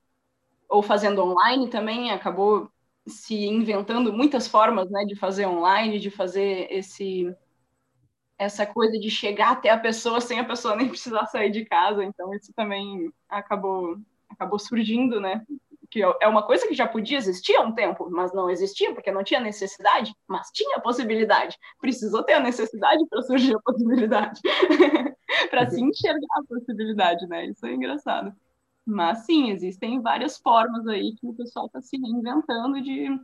ou 0.68 0.82
fazendo 0.82 1.22
online 1.22 1.68
também, 1.70 2.10
acabou 2.10 2.70
se 3.06 3.46
inventando 3.46 4.12
muitas 4.12 4.46
formas 4.46 4.90
né, 4.90 5.04
de 5.04 5.16
fazer 5.16 5.46
online, 5.46 5.98
de 5.98 6.10
fazer 6.10 6.68
esse 6.70 7.34
essa 8.38 8.64
coisa 8.64 8.96
de 9.00 9.10
chegar 9.10 9.50
até 9.50 9.68
a 9.68 9.78
pessoa 9.78 10.20
sem 10.20 10.38
a 10.38 10.44
pessoa 10.44 10.76
nem 10.76 10.86
precisar 10.88 11.26
sair 11.26 11.50
de 11.50 11.64
casa. 11.64 12.04
Então 12.04 12.32
isso 12.34 12.52
também 12.54 13.12
acabou 13.28 13.96
acabou 14.28 14.58
surgindo, 14.58 15.20
né? 15.20 15.44
Que 15.90 16.02
é 16.02 16.28
uma 16.28 16.46
coisa 16.46 16.68
que 16.68 16.74
já 16.74 16.86
podia 16.86 17.16
existir 17.16 17.56
há 17.56 17.62
um 17.62 17.72
tempo, 17.72 18.08
mas 18.10 18.32
não 18.32 18.50
existia 18.50 18.94
porque 18.94 19.10
não 19.10 19.24
tinha 19.24 19.40
necessidade, 19.40 20.14
mas 20.28 20.50
tinha 20.52 20.78
possibilidade. 20.80 21.56
Precisou 21.80 22.22
ter 22.22 22.34
a 22.34 22.40
necessidade 22.40 23.04
para 23.08 23.22
surgir 23.22 23.56
a 23.56 23.60
possibilidade, 23.60 24.40
para 25.50 25.68
se 25.70 25.80
enxergar 25.80 26.26
a 26.36 26.44
possibilidade, 26.46 27.26
né? 27.26 27.46
Isso 27.46 27.66
é 27.66 27.72
engraçado. 27.72 28.32
Mas 28.88 29.26
sim, 29.26 29.50
existem 29.50 30.00
várias 30.00 30.38
formas 30.38 30.86
aí 30.86 31.14
que 31.14 31.26
o 31.26 31.34
pessoal 31.34 31.66
está 31.66 31.78
se 31.82 31.98
reinventando 31.98 32.80
de, 32.80 33.20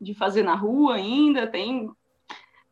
de 0.00 0.14
fazer 0.14 0.42
na 0.42 0.54
rua 0.54 0.94
ainda. 0.94 1.46
Tem, 1.46 1.86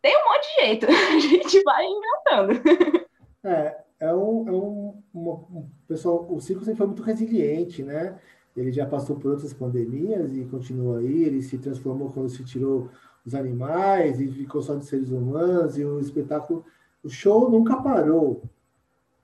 tem 0.00 0.16
um 0.16 0.24
monte 0.24 0.48
de 0.48 0.62
jeito, 0.62 0.86
a 0.88 1.20
gente 1.20 1.62
vai 1.62 1.84
inventando. 1.84 3.06
É, 3.44 3.76
é 4.00 4.14
um, 4.14 4.48
é 4.48 4.52
um, 4.52 5.02
um 5.14 5.68
pessoal, 5.86 6.26
o 6.30 6.40
circo 6.40 6.64
sempre 6.64 6.78
foi 6.78 6.86
muito 6.86 7.02
resiliente, 7.02 7.82
né? 7.82 8.18
Ele 8.56 8.72
já 8.72 8.86
passou 8.86 9.16
por 9.16 9.32
outras 9.32 9.52
pandemias 9.52 10.34
e 10.34 10.46
continua 10.46 11.00
aí. 11.00 11.24
Ele 11.24 11.42
se 11.42 11.58
transformou 11.58 12.10
quando 12.10 12.30
se 12.30 12.42
tirou 12.42 12.88
os 13.22 13.34
animais 13.34 14.18
e 14.18 14.26
ficou 14.28 14.62
só 14.62 14.76
de 14.76 14.86
seres 14.86 15.10
humanos. 15.10 15.76
E 15.76 15.84
o 15.84 16.00
espetáculo, 16.00 16.64
o 17.04 17.10
show 17.10 17.50
nunca 17.50 17.76
parou, 17.82 18.42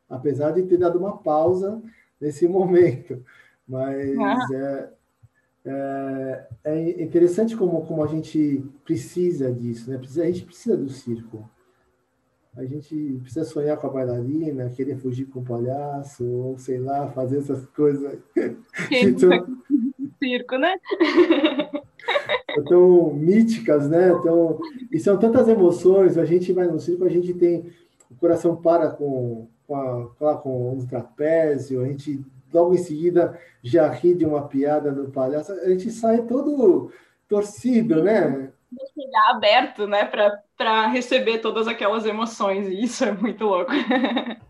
apesar 0.06 0.50
de 0.50 0.64
ter 0.64 0.76
dado 0.76 0.98
uma 0.98 1.16
pausa 1.16 1.82
nesse 2.20 2.46
momento. 2.46 3.24
Mas 3.68 4.18
ah. 4.18 4.46
é, 4.52 4.88
é, 5.64 6.46
é, 6.64 7.02
interessante 7.02 7.56
como, 7.56 7.84
como 7.84 8.02
a 8.02 8.06
gente 8.06 8.64
precisa 8.84 9.52
disso, 9.52 9.90
né? 9.90 9.98
Precisa, 9.98 10.22
a 10.22 10.26
gente 10.26 10.44
precisa 10.44 10.76
do 10.76 10.88
circo. 10.88 11.48
A 12.56 12.64
gente 12.64 13.18
precisa 13.20 13.44
sonhar 13.44 13.76
com 13.76 13.86
a 13.86 13.90
bailarina, 13.90 14.70
querer 14.70 14.96
fugir 14.96 15.26
com 15.26 15.40
o 15.40 15.44
palhaço, 15.44 16.24
ou 16.24 16.58
sei 16.58 16.78
lá, 16.78 17.10
fazer 17.10 17.38
essas 17.38 17.66
coisas. 17.66 18.18
então, 18.90 19.30
circo, 20.22 20.56
né? 20.56 20.78
tão 22.68 23.12
míticas, 23.12 23.88
né? 23.90 24.08
Tão, 24.22 24.58
e 24.90 24.98
são 24.98 25.18
tantas 25.18 25.48
emoções. 25.48 26.16
A 26.16 26.24
gente 26.24 26.52
vai 26.52 26.66
no 26.66 26.80
circo, 26.80 27.04
a 27.04 27.10
gente 27.10 27.34
tem 27.34 27.72
o 28.10 28.14
coração 28.14 28.56
para 28.56 28.90
com 28.90 29.48
com, 29.66 30.26
a, 30.26 30.36
com 30.36 30.72
um 30.74 30.86
trapézio, 30.86 31.82
a 31.82 31.86
gente 31.86 32.24
logo 32.52 32.74
em 32.74 32.78
seguida 32.78 33.38
já 33.62 33.88
ri 33.88 34.14
de 34.14 34.24
uma 34.24 34.46
piada 34.48 34.90
no 34.90 35.10
palhaço, 35.10 35.52
a 35.52 35.68
gente 35.68 35.90
sai 35.90 36.22
todo 36.22 36.90
torcido, 37.28 38.02
né? 38.02 38.52
Chegar 38.94 39.30
aberto, 39.30 39.86
né, 39.86 40.04
para 40.04 40.86
receber 40.88 41.38
todas 41.38 41.66
aquelas 41.66 42.04
emoções, 42.04 42.68
e 42.68 42.82
isso 42.82 43.04
é 43.04 43.12
muito 43.12 43.44
louco. 43.44 43.70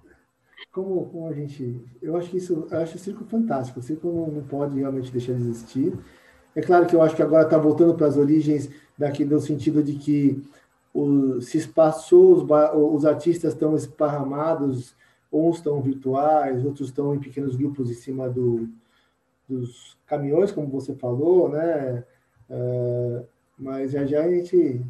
Como, 0.73 1.07
como 1.07 1.29
a 1.29 1.33
gente. 1.33 1.83
Eu 2.03 2.19
acho 2.19 2.29
que 2.29 2.37
isso. 2.37 2.69
Eu 2.71 2.79
acho 2.81 2.97
o 2.97 2.99
circo 2.99 3.25
fantástico. 3.25 3.81
O 3.81 3.83
circo 3.83 4.09
não, 4.09 4.27
não 4.27 4.43
pode 4.43 4.79
realmente 4.79 5.11
deixar 5.11 5.33
de 5.33 5.41
existir. 5.41 5.99
É 6.55 6.61
claro 6.61 6.85
que 6.85 6.95
eu 6.95 7.01
acho 7.01 7.17
que 7.17 7.23
agora 7.23 7.45
está 7.45 7.57
voltando 7.57 7.95
para 7.95 8.07
as 8.07 8.19
origens 8.19 8.69
daqui 8.97 9.25
no 9.25 9.41
sentido 9.41 9.83
de 9.83 9.95
que 9.95 10.43
o, 10.93 11.41
se 11.41 11.57
espaçou, 11.57 12.35
os, 12.35 12.45
os 12.95 13.07
artistas 13.07 13.55
estão 13.55 13.75
esparramados 13.75 14.95
Uns 15.37 15.57
estão 15.57 15.81
virtuais, 15.81 16.65
outros 16.65 16.89
estão 16.89 17.15
em 17.15 17.21
pequenos 17.21 17.57
grupos 17.57 17.91
em 17.91 17.95
cima 17.95 18.29
do, 18.29 18.69
dos 19.49 19.97
caminhões, 20.07 20.53
como 20.53 20.69
você 20.69 20.95
falou, 20.95 21.49
né? 21.49 22.05
Uh, 22.49 23.27
mas 23.59 23.91
já 23.93 24.07
já 24.07 24.25
a 24.25 24.31
gente 24.31 24.85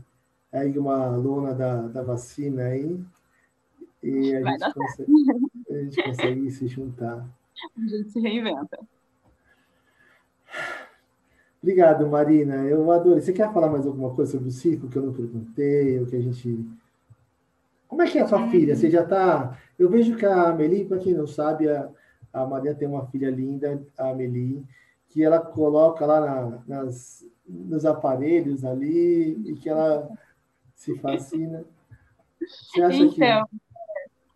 ergue 0.53 0.79
uma 0.79 1.09
lona 1.17 1.55
da, 1.55 1.83
da 1.89 2.03
vacina 2.03 2.65
aí 2.65 3.01
e 4.03 4.37
a 4.37 4.43
gente, 4.43 4.75
consegue, 4.75 5.13
a 5.71 5.75
gente 5.75 6.03
consegue 6.03 6.51
se 6.51 6.67
juntar. 6.69 7.27
A 7.77 7.89
gente 7.89 8.11
se 8.11 8.21
reinventa. 8.21 8.79
Obrigado, 11.63 12.07
Marina. 12.07 12.65
Eu 12.65 12.91
adorei. 12.93 13.21
Você 13.21 13.33
quer 13.33 13.53
falar 13.53 13.69
mais 13.69 13.87
alguma 13.87 14.15
coisa 14.15 14.33
sobre 14.33 14.49
o 14.49 14.53
circo 14.53 14.89
que 14.89 14.97
eu 14.97 15.03
não 15.03 15.13
perguntei, 15.13 15.99
ou 15.99 16.07
que 16.07 16.15
a 16.15 16.21
gente 16.21 16.65
como 17.88 18.03
é 18.03 18.07
que 18.07 18.18
é 18.18 18.22
a 18.22 18.27
sua 18.27 18.49
filha? 18.49 18.75
Você 18.75 18.90
já 18.90 19.03
está. 19.03 19.59
Eu 19.79 19.88
vejo 19.88 20.16
que 20.16 20.27
a 20.27 20.49
Amelie, 20.49 20.85
para 20.85 20.99
quem 20.99 21.14
não 21.14 21.27
sabe, 21.27 21.68
a, 21.68 21.88
a 22.33 22.46
Maria 22.46 22.75
tem 22.75 22.88
uma 22.88 23.07
filha 23.07 23.31
linda, 23.31 23.83
a 23.99 24.11
Amelie, 24.11 24.64
que 25.09 25.22
ela 25.22 25.38
coloca 25.38 26.05
lá 26.05 26.20
na, 26.20 26.62
nas, 26.66 27.25
nos 27.46 27.85
aparelhos 27.85 28.64
ali 28.64 29.33
e 29.51 29.57
que 29.57 29.68
ela 29.68 30.09
se 30.75 30.99
fascina. 30.99 31.64
Você 32.40 32.83
acha 32.83 32.96
então, 32.99 33.46
que... 33.46 33.57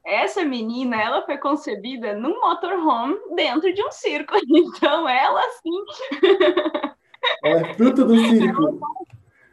essa 0.04 0.44
menina, 0.44 1.00
ela 1.00 1.22
foi 1.22 1.36
concebida 1.38 2.14
num 2.14 2.40
motorhome 2.40 3.18
dentro 3.34 3.72
de 3.72 3.82
um 3.82 3.90
circo. 3.90 4.34
Então, 4.48 5.08
ela, 5.08 5.42
sim. 5.62 5.84
Ela 7.44 7.60
é 7.60 7.74
fruto 7.74 8.04
do 8.04 8.16
circo. 8.16 8.80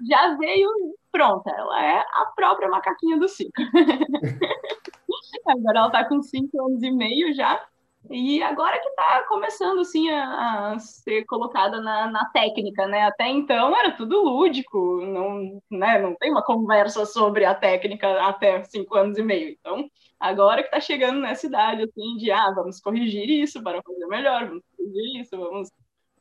Já 0.07 0.38
veio 0.38 0.69
pronta, 1.12 1.50
ela 1.52 1.84
é 1.84 2.00
a 2.00 2.32
própria 2.36 2.70
macaquinha 2.70 3.17
do 3.17 3.28
circo. 3.28 3.54
agora 5.48 5.80
ela 5.80 5.88
está 5.88 6.06
com 6.06 6.22
cinco 6.22 6.65
anos 6.65 6.84
e 6.84 6.91
meio 6.91 7.34
já, 7.34 7.65
e 8.10 8.41
agora 8.41 8.80
que 8.80 8.88
está 8.88 9.24
começando 9.28 9.82
assim 9.82 10.10
a, 10.10 10.74
a 10.74 10.80
ser 10.80 11.26
colocada 11.26 11.82
na, 11.82 12.10
na, 12.10 12.26
técnica, 12.30 12.88
né? 12.88 13.04
Até 13.04 13.28
então 13.28 13.76
era 13.76 13.91
tudo 13.91 14.24
lúdico, 14.24 15.02
não, 15.06 15.62
né? 15.70 16.00
não 16.00 16.15
tem 16.15 16.32
uma 16.32 16.43
conversa 16.43 17.06
sobre 17.06 17.43
a 17.43 17.54
técnica 17.54 18.22
até 18.26 18.63
cinco 18.63 18.96
anos 18.96 19.17
e 19.17 19.24
meio. 19.24 19.50
Então, 19.60 19.89
agora 20.20 20.62
que 20.62 20.67
está 20.70 20.80
chegando 20.80 21.20
nessa 21.20 21.48
idade 21.48 21.84
assim 21.84 22.17
de 22.17 22.32
ah, 22.32 22.52
vamos 22.56 22.80
corrigir 22.80 23.30
isso 23.30 23.62
para 23.62 23.82
fazer 23.82 24.06
melhor, 24.08 24.48
vamos 24.48 24.63
corrigir 24.78 25.22
isso, 25.22 25.38
vamos 25.38 25.70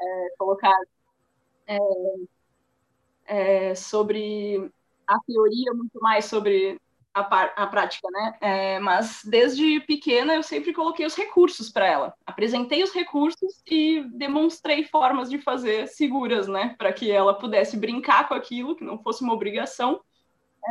é, 0.00 0.28
colocar 0.38 0.76
é, 1.68 1.78
é, 3.26 3.74
sobre 3.74 4.70
a 5.06 5.18
teoria 5.26 5.72
muito 5.72 6.00
mais 6.00 6.24
sobre 6.24 6.80
a, 7.14 7.20
a 7.62 7.66
prática, 7.66 8.06
né? 8.10 8.34
É, 8.40 8.78
mas 8.78 9.22
desde 9.24 9.80
pequena 9.80 10.34
eu 10.34 10.42
sempre 10.42 10.72
coloquei 10.72 11.06
os 11.06 11.14
recursos 11.14 11.70
para 11.70 11.86
ela. 11.86 12.14
Apresentei 12.26 12.82
os 12.82 12.92
recursos 12.92 13.62
e 13.66 14.02
demonstrei 14.14 14.84
formas 14.84 15.30
de 15.30 15.38
fazer 15.38 15.88
seguras, 15.88 16.46
né? 16.46 16.74
Para 16.76 16.92
que 16.92 17.10
ela 17.10 17.34
pudesse 17.34 17.76
brincar 17.76 18.28
com 18.28 18.34
aquilo, 18.34 18.76
que 18.76 18.84
não 18.84 18.98
fosse 18.98 19.22
uma 19.22 19.32
obrigação, 19.32 20.00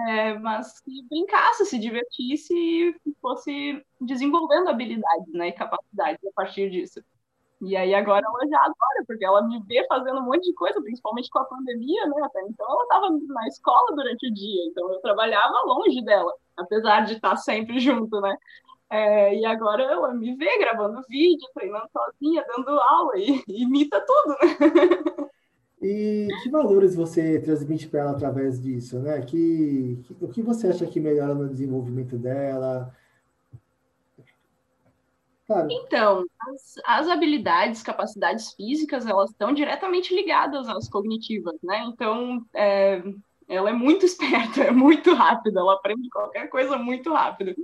é, 0.07 0.37
mas 0.37 0.79
que 0.81 1.03
brincasse, 1.09 1.65
se 1.65 1.79
divertisse 1.79 2.53
e 2.53 2.95
fosse 3.21 3.83
desenvolvendo 3.99 4.67
habilidades 4.67 5.33
né, 5.33 5.47
e 5.47 5.53
capacidades 5.53 6.23
a 6.25 6.31
partir 6.35 6.69
disso. 6.69 7.01
E 7.65 7.75
aí 7.75 7.95
agora 7.95 8.23
ela 8.23 8.47
já 8.47 8.59
adora, 8.59 9.03
porque 9.07 9.25
ela 9.25 9.41
me 9.41 9.59
vê 9.63 9.83
fazendo 9.87 10.19
um 10.19 10.25
monte 10.25 10.43
de 10.43 10.53
coisa, 10.53 10.79
principalmente 10.81 11.29
com 11.31 11.39
a 11.39 11.45
pandemia, 11.45 12.05
né? 12.05 12.21
Até 12.23 12.41
então 12.43 12.65
ela 12.69 12.83
estava 12.83 13.09
na 13.09 13.47
escola 13.47 13.95
durante 13.95 14.27
o 14.27 14.33
dia, 14.33 14.65
então 14.67 14.91
eu 14.93 14.99
trabalhava 14.99 15.63
longe 15.65 16.03
dela, 16.05 16.31
apesar 16.55 17.05
de 17.05 17.13
estar 17.13 17.35
sempre 17.37 17.79
junto, 17.79 18.21
né? 18.21 18.37
É, 18.87 19.35
e 19.35 19.45
agora 19.45 19.81
ela 19.81 20.13
me 20.13 20.35
vê 20.35 20.59
gravando 20.59 21.01
vídeo, 21.09 21.49
treinando 21.55 21.89
sozinha, 21.91 22.45
dando 22.55 22.69
aula 22.69 23.13
e, 23.17 23.43
imita 23.47 23.99
tudo, 24.05 24.29
né? 24.29 25.29
E 25.81 26.27
que 26.41 26.49
valores 26.49 26.95
você 26.95 27.39
transmite 27.39 27.87
para 27.87 28.01
ela 28.01 28.11
através 28.11 28.61
disso, 28.61 28.99
né? 28.99 29.21
Que, 29.21 29.99
que, 30.03 30.17
o 30.21 30.27
que 30.27 30.41
você 30.41 30.67
acha 30.67 30.85
que 30.85 30.99
melhora 30.99 31.33
no 31.35 31.49
desenvolvimento 31.49 32.17
dela? 32.17 32.91
Claro. 35.47 35.67
Então, 35.69 36.25
as, 36.39 36.75
as, 36.85 37.07
habilidades, 37.07 37.83
capacidades 37.83 38.53
físicas, 38.53 39.05
elas 39.05 39.29
estão 39.29 39.53
diretamente 39.53 40.13
ligadas 40.13 40.67
às 40.67 40.89
cognitivas, 40.89 41.55
né? 41.61 41.83
Então, 41.87 42.43
é, 42.53 43.03
Ela 43.47 43.69
é 43.69 43.73
muito 43.73 44.05
esperta, 44.07 44.63
é 44.63 44.71
muito 44.71 45.13
rápida, 45.13 45.59
ela 45.59 45.73
aprende 45.75 46.09
qualquer 46.09 46.49
coisa 46.49 46.77
muito 46.77 47.13
rápido. 47.13 47.55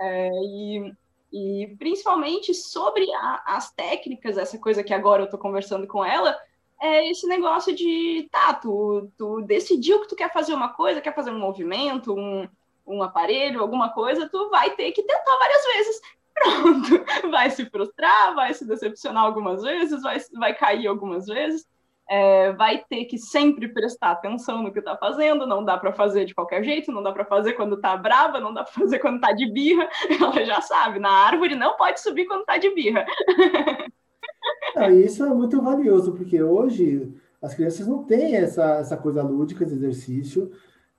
É, 0.00 0.30
e, 0.30 0.92
e 1.32 1.76
principalmente 1.78 2.52
sobre 2.54 3.10
a, 3.14 3.42
as 3.46 3.72
técnicas, 3.72 4.36
essa 4.36 4.58
coisa 4.58 4.82
que 4.82 4.92
agora 4.92 5.22
eu 5.22 5.26
estou 5.26 5.38
conversando 5.38 5.86
com 5.86 6.04
ela, 6.04 6.36
é 6.80 7.08
esse 7.08 7.28
negócio 7.28 7.72
de, 7.74 8.28
tá, 8.32 8.52
tu, 8.54 9.08
tu 9.16 9.40
decidiu 9.42 10.00
que 10.00 10.08
tu 10.08 10.16
quer 10.16 10.32
fazer 10.32 10.52
uma 10.54 10.70
coisa, 10.70 11.00
quer 11.00 11.14
fazer 11.14 11.30
um 11.30 11.38
movimento, 11.38 12.12
um, 12.12 12.48
um 12.84 13.00
aparelho, 13.00 13.60
alguma 13.60 13.90
coisa, 13.90 14.28
tu 14.28 14.50
vai 14.50 14.74
ter 14.74 14.90
que 14.90 15.04
tentar 15.04 15.38
várias 15.38 15.64
vezes. 15.64 16.00
Pronto, 16.42 17.04
vai 17.30 17.50
se 17.50 17.64
frustrar, 17.66 18.34
vai 18.34 18.52
se 18.52 18.66
decepcionar 18.66 19.24
algumas 19.24 19.62
vezes, 19.62 20.02
vai, 20.02 20.18
vai 20.34 20.54
cair 20.54 20.86
algumas 20.86 21.26
vezes, 21.26 21.66
é, 22.08 22.52
vai 22.52 22.84
ter 22.88 23.04
que 23.04 23.16
sempre 23.16 23.68
prestar 23.68 24.10
atenção 24.10 24.62
no 24.62 24.72
que 24.72 24.80
está 24.80 24.96
fazendo, 24.96 25.46
não 25.46 25.64
dá 25.64 25.78
para 25.78 25.92
fazer 25.92 26.24
de 26.24 26.34
qualquer 26.34 26.62
jeito, 26.64 26.92
não 26.92 27.02
dá 27.02 27.12
para 27.12 27.24
fazer 27.24 27.52
quando 27.54 27.76
está 27.76 27.96
brava, 27.96 28.40
não 28.40 28.52
dá 28.52 28.64
para 28.64 28.72
fazer 28.72 28.98
quando 28.98 29.16
está 29.16 29.32
de 29.32 29.46
birra, 29.50 29.88
ela 30.20 30.44
já 30.44 30.60
sabe, 30.60 30.98
na 30.98 31.10
árvore 31.10 31.54
não 31.54 31.76
pode 31.76 32.00
subir 32.00 32.26
quando 32.26 32.40
está 32.40 32.58
de 32.58 32.74
birra. 32.74 33.06
Ah, 34.74 34.90
isso 34.90 35.24
é 35.24 35.28
muito 35.28 35.60
valioso, 35.60 36.12
porque 36.14 36.42
hoje 36.42 37.14
as 37.40 37.54
crianças 37.54 37.86
não 37.86 38.02
têm 38.04 38.36
essa, 38.36 38.78
essa 38.78 38.96
coisa 38.96 39.22
lúdica 39.22 39.64
de 39.64 39.72
exercício, 39.72 40.50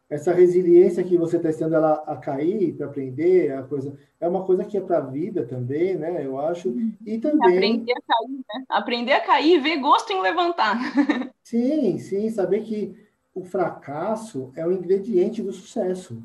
essa 0.09 0.33
resiliência 0.33 1.03
que 1.03 1.17
você 1.17 1.37
está 1.37 1.49
ensinando 1.49 1.75
ela 1.75 2.03
a 2.05 2.15
cair 2.15 2.73
para 2.75 2.85
aprender, 2.85 3.51
a 3.51 3.63
coisa 3.63 3.97
é 4.19 4.27
uma 4.27 4.45
coisa 4.45 4.63
que 4.63 4.77
é 4.77 4.81
para 4.81 4.99
a 4.99 5.01
vida 5.01 5.45
também, 5.45 5.95
né? 5.95 6.25
Eu 6.25 6.39
acho. 6.39 6.73
E 7.05 7.17
também 7.17 7.57
aprender 7.57 7.93
a 7.93 8.01
cair, 8.01 8.37
né? 8.37 8.65
Aprender 8.69 9.13
a 9.13 9.21
cair, 9.21 9.61
ver 9.61 9.77
gosto 9.77 10.11
em 10.13 10.21
levantar. 10.21 10.77
Sim, 11.43 11.97
sim, 11.99 12.29
saber 12.29 12.61
que 12.63 12.95
o 13.33 13.43
fracasso 13.43 14.51
é 14.55 14.65
o 14.65 14.71
ingrediente 14.71 15.41
do 15.41 15.51
sucesso. 15.51 16.23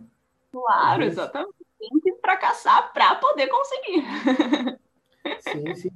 Claro, 0.52 1.02
exatamente. 1.02 1.54
Tem 1.78 2.00
que 2.00 2.14
fracassar 2.20 2.92
para 2.92 3.16
poder 3.16 3.48
conseguir. 3.48 4.04
Sim, 5.40 5.74
sim. 5.74 5.90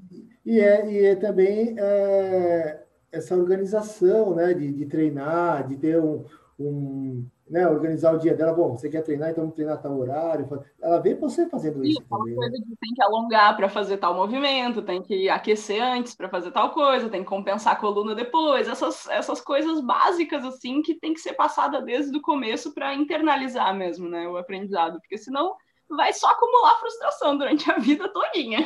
E 0.44 0.60
é, 0.60 0.90
e 0.90 1.06
é 1.06 1.14
também 1.14 1.74
é, 1.78 2.82
essa 3.10 3.36
organização, 3.36 4.34
né? 4.34 4.52
De, 4.52 4.72
de 4.72 4.86
treinar, 4.86 5.66
de 5.68 5.76
ter 5.76 6.00
um, 6.00 6.24
um 6.58 7.26
né, 7.52 7.68
organizar 7.68 8.14
o 8.14 8.18
dia 8.18 8.34
dela. 8.34 8.54
Bom, 8.54 8.78
você 8.78 8.88
quer 8.88 9.02
treinar, 9.02 9.28
então 9.28 9.44
vamos 9.44 9.54
treinar 9.54 9.80
tal 9.80 9.98
horário. 9.98 10.48
Ela 10.80 10.98
vê 10.98 11.14
você 11.14 11.46
fazendo 11.46 11.84
isso. 11.84 12.02
também, 12.08 12.34
né? 12.34 12.48
tem 12.80 12.94
que 12.94 13.02
alongar 13.02 13.54
para 13.54 13.68
fazer 13.68 13.98
tal 13.98 14.14
movimento, 14.14 14.80
tem 14.80 15.02
que 15.02 15.28
aquecer 15.28 15.82
antes 15.82 16.14
para 16.14 16.30
fazer 16.30 16.50
tal 16.50 16.70
coisa, 16.70 17.10
tem 17.10 17.22
que 17.22 17.28
compensar 17.28 17.74
a 17.74 17.76
coluna 17.76 18.14
depois. 18.14 18.66
Essas, 18.66 19.06
essas 19.08 19.42
coisas 19.42 19.82
básicas, 19.82 20.46
assim, 20.46 20.80
que 20.80 20.94
tem 20.94 21.12
que 21.12 21.20
ser 21.20 21.34
passada 21.34 21.82
desde 21.82 22.16
o 22.16 22.22
começo 22.22 22.72
para 22.72 22.94
internalizar 22.94 23.76
mesmo, 23.76 24.08
né, 24.08 24.26
o 24.26 24.38
aprendizado. 24.38 24.98
Porque 25.00 25.18
senão 25.18 25.54
vai 25.90 26.10
só 26.14 26.28
acumular 26.30 26.80
frustração 26.80 27.36
durante 27.36 27.70
a 27.70 27.76
vida 27.78 28.08
todinha. 28.08 28.60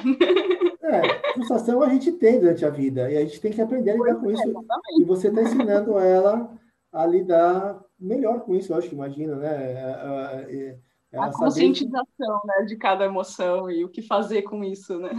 É, 0.81 1.33
frustração 1.33 1.83
a 1.83 1.88
gente 1.88 2.12
tem 2.12 2.38
durante 2.38 2.64
a 2.64 2.70
vida 2.70 3.11
e 3.11 3.16
a 3.16 3.22
gente 3.22 3.40
tem 3.40 3.51
que 3.51 3.61
aprender 3.61 3.90
a 3.90 3.94
lidar 3.94 4.14
pois 4.14 4.20
com 4.20 4.31
é, 4.31 4.33
isso. 4.35 4.49
Exatamente. 4.49 5.03
E 5.03 5.05
você 5.05 5.27
está 5.27 5.42
ensinando 5.42 5.99
ela 5.99 6.49
a 6.92 7.05
lidar 7.05 7.85
melhor 7.98 8.40
com 8.40 8.54
isso, 8.54 8.72
eu 8.72 8.76
acho 8.76 8.88
que 8.88 8.94
imagina, 8.94 9.37
né? 9.37 9.72
É, 9.72 10.46
é, 10.50 10.78
é 11.12 11.18
a 11.18 11.30
conscientização 11.30 12.40
né, 12.44 12.64
de 12.66 12.76
cada 12.76 13.04
emoção 13.04 13.70
e 13.70 13.85
o 13.85 13.88
que 13.88 14.02
fazer 14.02 14.42
com 14.42 14.62
isso, 14.62 14.98
né? 14.98 15.11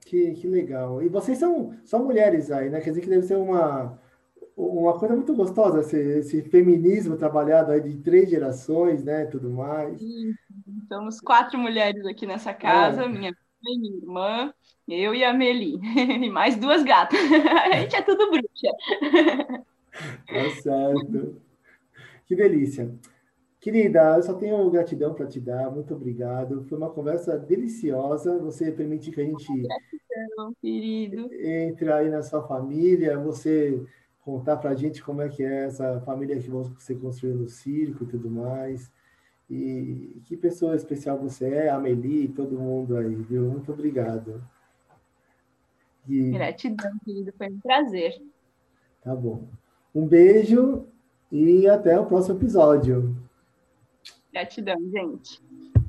Que, 0.00 0.32
que 0.32 0.46
legal. 0.46 1.02
E 1.02 1.08
vocês 1.08 1.38
são, 1.38 1.74
são 1.84 2.04
mulheres 2.04 2.50
aí, 2.50 2.70
né? 2.70 2.80
Quer 2.80 2.90
dizer 2.90 3.00
que 3.02 3.10
deve 3.10 3.26
ser 3.26 3.36
uma, 3.36 3.98
uma 4.56 4.98
coisa 4.98 5.14
muito 5.14 5.34
gostosa, 5.34 5.80
esse, 5.80 5.98
esse 5.98 6.42
feminismo 6.42 7.16
trabalhado 7.16 7.72
aí 7.72 7.80
de 7.80 7.98
três 7.98 8.30
gerações, 8.30 9.04
né? 9.04 9.26
Tudo 9.26 9.50
mais. 9.50 9.98
Sim, 9.98 10.32
somos 10.88 11.20
quatro 11.20 11.58
mulheres 11.58 12.06
aqui 12.06 12.26
nessa 12.26 12.54
casa, 12.54 13.02
é. 13.02 13.08
minha 13.08 13.34
minha 13.62 13.96
irmã, 13.96 14.54
eu 14.86 15.14
e 15.14 15.24
a 15.24 15.32
Meli, 15.32 15.80
e 16.24 16.30
mais 16.30 16.56
duas 16.56 16.82
gatas. 16.82 17.18
A 17.64 17.76
gente 17.76 17.96
é 17.96 18.02
tudo 18.02 18.30
bruxa. 18.30 18.72
Tá 20.26 20.50
certo. 20.62 21.47
Que 22.28 22.36
delícia. 22.36 22.94
Querida, 23.58 24.16
eu 24.16 24.22
só 24.22 24.34
tenho 24.34 24.70
gratidão 24.70 25.14
para 25.14 25.26
te 25.26 25.40
dar, 25.40 25.70
muito 25.70 25.94
obrigado. 25.94 26.62
Foi 26.68 26.76
uma 26.76 26.90
conversa 26.90 27.38
deliciosa. 27.38 28.38
Você 28.38 28.70
permitir 28.70 29.12
que 29.12 29.20
a 29.22 29.24
gente 29.24 29.46
gratidão, 29.46 30.54
querido. 30.60 31.28
entre 31.32 31.90
aí 31.90 32.10
na 32.10 32.22
sua 32.22 32.46
família, 32.46 33.18
você 33.18 33.82
contar 34.20 34.58
para 34.58 34.70
a 34.70 34.74
gente 34.74 35.02
como 35.02 35.22
é 35.22 35.28
que 35.30 35.42
é 35.42 35.64
essa 35.64 36.02
família 36.02 36.38
que 36.38 36.50
você 36.50 36.94
construiu 36.94 37.34
no 37.34 37.48
circo 37.48 38.04
e 38.04 38.06
tudo 38.06 38.30
mais. 38.30 38.92
E 39.50 40.20
que 40.26 40.36
pessoa 40.36 40.76
especial 40.76 41.18
você 41.18 41.48
é, 41.48 41.70
Amelie, 41.70 42.28
todo 42.28 42.60
mundo 42.60 42.94
aí, 42.94 43.14
viu? 43.14 43.50
Muito 43.50 43.72
obrigado. 43.72 44.44
E... 46.06 46.30
Gratidão, 46.30 46.92
querido, 47.02 47.32
foi 47.38 47.48
um 47.48 47.58
prazer. 47.58 48.22
Tá 49.02 49.16
bom. 49.16 49.48
Um 49.94 50.06
beijo 50.06 50.86
e 51.30 51.66
até 51.68 51.98
o 51.98 52.06
próximo 52.06 52.36
episódio. 52.36 53.16
Gratidão, 54.32 54.78
gente. 54.90 55.40